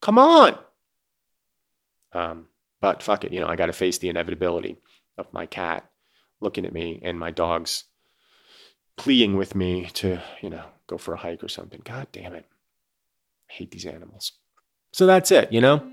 Come 0.00 0.18
on. 0.18 0.56
Um, 2.12 2.46
but 2.80 3.02
fuck 3.02 3.24
it. 3.24 3.32
You 3.32 3.40
know, 3.40 3.48
I 3.48 3.56
got 3.56 3.66
to 3.66 3.72
face 3.72 3.98
the 3.98 4.08
inevitability 4.08 4.78
of 5.18 5.32
my 5.32 5.44
cat 5.44 5.90
looking 6.40 6.64
at 6.64 6.72
me 6.72 7.00
and 7.02 7.18
my 7.18 7.30
dog's 7.30 7.84
pleading 8.98 9.36
with 9.36 9.54
me 9.54 9.88
to, 9.94 10.20
you 10.42 10.50
know, 10.50 10.64
go 10.86 10.98
for 10.98 11.14
a 11.14 11.16
hike 11.16 11.42
or 11.42 11.48
something. 11.48 11.80
God 11.84 12.08
damn 12.12 12.34
it. 12.34 12.44
I 13.48 13.52
hate 13.52 13.70
these 13.70 13.86
animals. 13.86 14.32
So 14.92 15.06
that's 15.06 15.30
it, 15.30 15.52
you 15.52 15.60
know? 15.60 15.90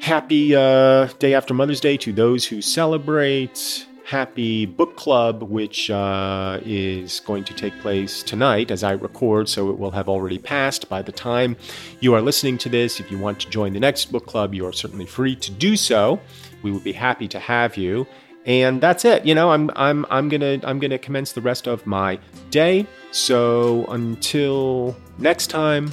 Happy 0.00 0.54
uh, 0.54 1.06
day 1.18 1.34
after 1.34 1.54
Mother's 1.54 1.80
Day 1.80 1.96
to 1.98 2.12
those 2.12 2.44
who 2.46 2.60
celebrate. 2.60 3.86
Happy 4.04 4.66
book 4.66 4.96
club, 4.96 5.42
which 5.42 5.90
uh, 5.90 6.60
is 6.64 7.20
going 7.20 7.42
to 7.44 7.54
take 7.54 7.76
place 7.80 8.22
tonight 8.22 8.70
as 8.70 8.84
I 8.84 8.92
record, 8.92 9.48
so 9.48 9.70
it 9.70 9.78
will 9.78 9.90
have 9.90 10.08
already 10.08 10.38
passed 10.38 10.88
by 10.88 11.02
the 11.02 11.10
time 11.10 11.56
you 12.00 12.14
are 12.14 12.20
listening 12.20 12.56
to 12.58 12.68
this. 12.68 13.00
If 13.00 13.10
you 13.10 13.18
want 13.18 13.40
to 13.40 13.50
join 13.50 13.72
the 13.72 13.80
next 13.80 14.12
book 14.12 14.26
club, 14.26 14.54
you 14.54 14.64
are 14.66 14.72
certainly 14.72 15.06
free 15.06 15.34
to 15.36 15.50
do 15.50 15.76
so. 15.76 16.20
We 16.62 16.70
would 16.70 16.84
be 16.84 16.92
happy 16.92 17.26
to 17.28 17.40
have 17.40 17.76
you. 17.76 18.06
And 18.46 18.80
that's 18.80 19.04
it. 19.04 19.26
You 19.26 19.34
know, 19.34 19.50
I'm 19.50 19.70
I'm 19.74 20.06
I'm 20.08 20.28
gonna 20.28 20.60
I'm 20.62 20.78
gonna 20.78 20.98
commence 20.98 21.32
the 21.32 21.40
rest 21.40 21.66
of 21.66 21.84
my 21.84 22.18
day. 22.50 22.86
So 23.10 23.84
until 23.86 24.96
next 25.18 25.48
time, 25.48 25.92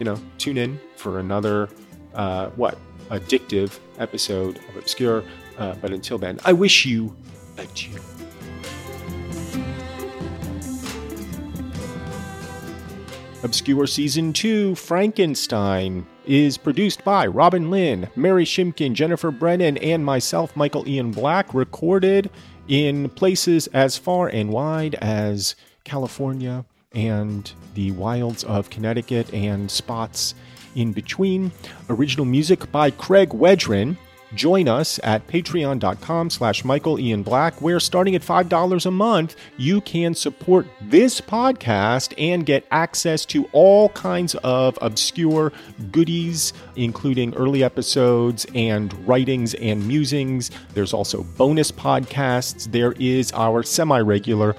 you 0.00 0.04
know, 0.04 0.18
tune 0.38 0.58
in 0.58 0.80
for 0.96 1.20
another 1.20 1.68
uh, 2.14 2.48
what 2.50 2.78
addictive 3.10 3.78
episode 3.98 4.58
of 4.68 4.76
Obscure. 4.76 5.22
Uh, 5.56 5.74
but 5.80 5.92
until 5.92 6.18
then, 6.18 6.38
I 6.44 6.52
wish 6.52 6.84
you 6.84 7.16
adieu. 7.56 8.17
Obscure 13.44 13.86
Season 13.86 14.32
2 14.32 14.74
Frankenstein 14.74 16.04
is 16.26 16.58
produced 16.58 17.04
by 17.04 17.24
Robin 17.24 17.70
Lynn, 17.70 18.08
Mary 18.16 18.44
Shimkin, 18.44 18.94
Jennifer 18.94 19.30
Brennan, 19.30 19.76
and 19.78 20.04
myself, 20.04 20.56
Michael 20.56 20.86
Ian 20.88 21.12
Black, 21.12 21.54
recorded 21.54 22.30
in 22.66 23.08
places 23.10 23.68
as 23.68 23.96
far 23.96 24.26
and 24.26 24.50
wide 24.50 24.96
as 24.96 25.54
California 25.84 26.64
and 26.92 27.52
the 27.74 27.92
wilds 27.92 28.42
of 28.42 28.70
Connecticut 28.70 29.32
and 29.32 29.70
spots 29.70 30.34
in 30.74 30.92
between. 30.92 31.52
Original 31.88 32.26
music 32.26 32.70
by 32.72 32.90
Craig 32.90 33.28
Wedren. 33.30 33.96
Join 34.34 34.68
us 34.68 35.00
at 35.02 35.26
patreon.com 35.26 36.30
slash 36.30 36.64
Michael 36.64 37.00
Ian 37.00 37.22
Black, 37.22 37.60
where 37.62 37.80
starting 37.80 38.14
at 38.14 38.22
$5 38.22 38.86
a 38.86 38.90
month, 38.90 39.36
you 39.56 39.80
can 39.80 40.14
support 40.14 40.66
this 40.80 41.20
podcast 41.20 42.12
and 42.18 42.44
get 42.44 42.66
access 42.70 43.24
to 43.26 43.48
all 43.52 43.88
kinds 43.90 44.34
of 44.36 44.78
obscure 44.82 45.52
goodies, 45.90 46.52
including 46.76 47.34
early 47.34 47.62
episodes 47.64 48.46
and 48.54 48.92
writings 49.08 49.54
and 49.54 49.86
musings. 49.88 50.50
There's 50.74 50.92
also 50.92 51.22
bonus 51.22 51.72
podcasts. 51.72 52.70
There 52.70 52.92
is 52.92 53.32
our 53.32 53.62
semi 53.62 54.00
regular 54.00 54.56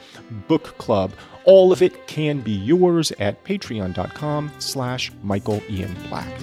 book 0.48 0.78
club. 0.78 1.14
All 1.46 1.72
of 1.72 1.82
it 1.82 2.08
can 2.08 2.42
be 2.42 2.52
yours 2.52 3.12
at 3.20 3.44
patreon.com 3.44 4.52
slash 4.60 5.12
Michael 5.24 5.62
Ian 5.70 5.96
Black. 6.10 6.34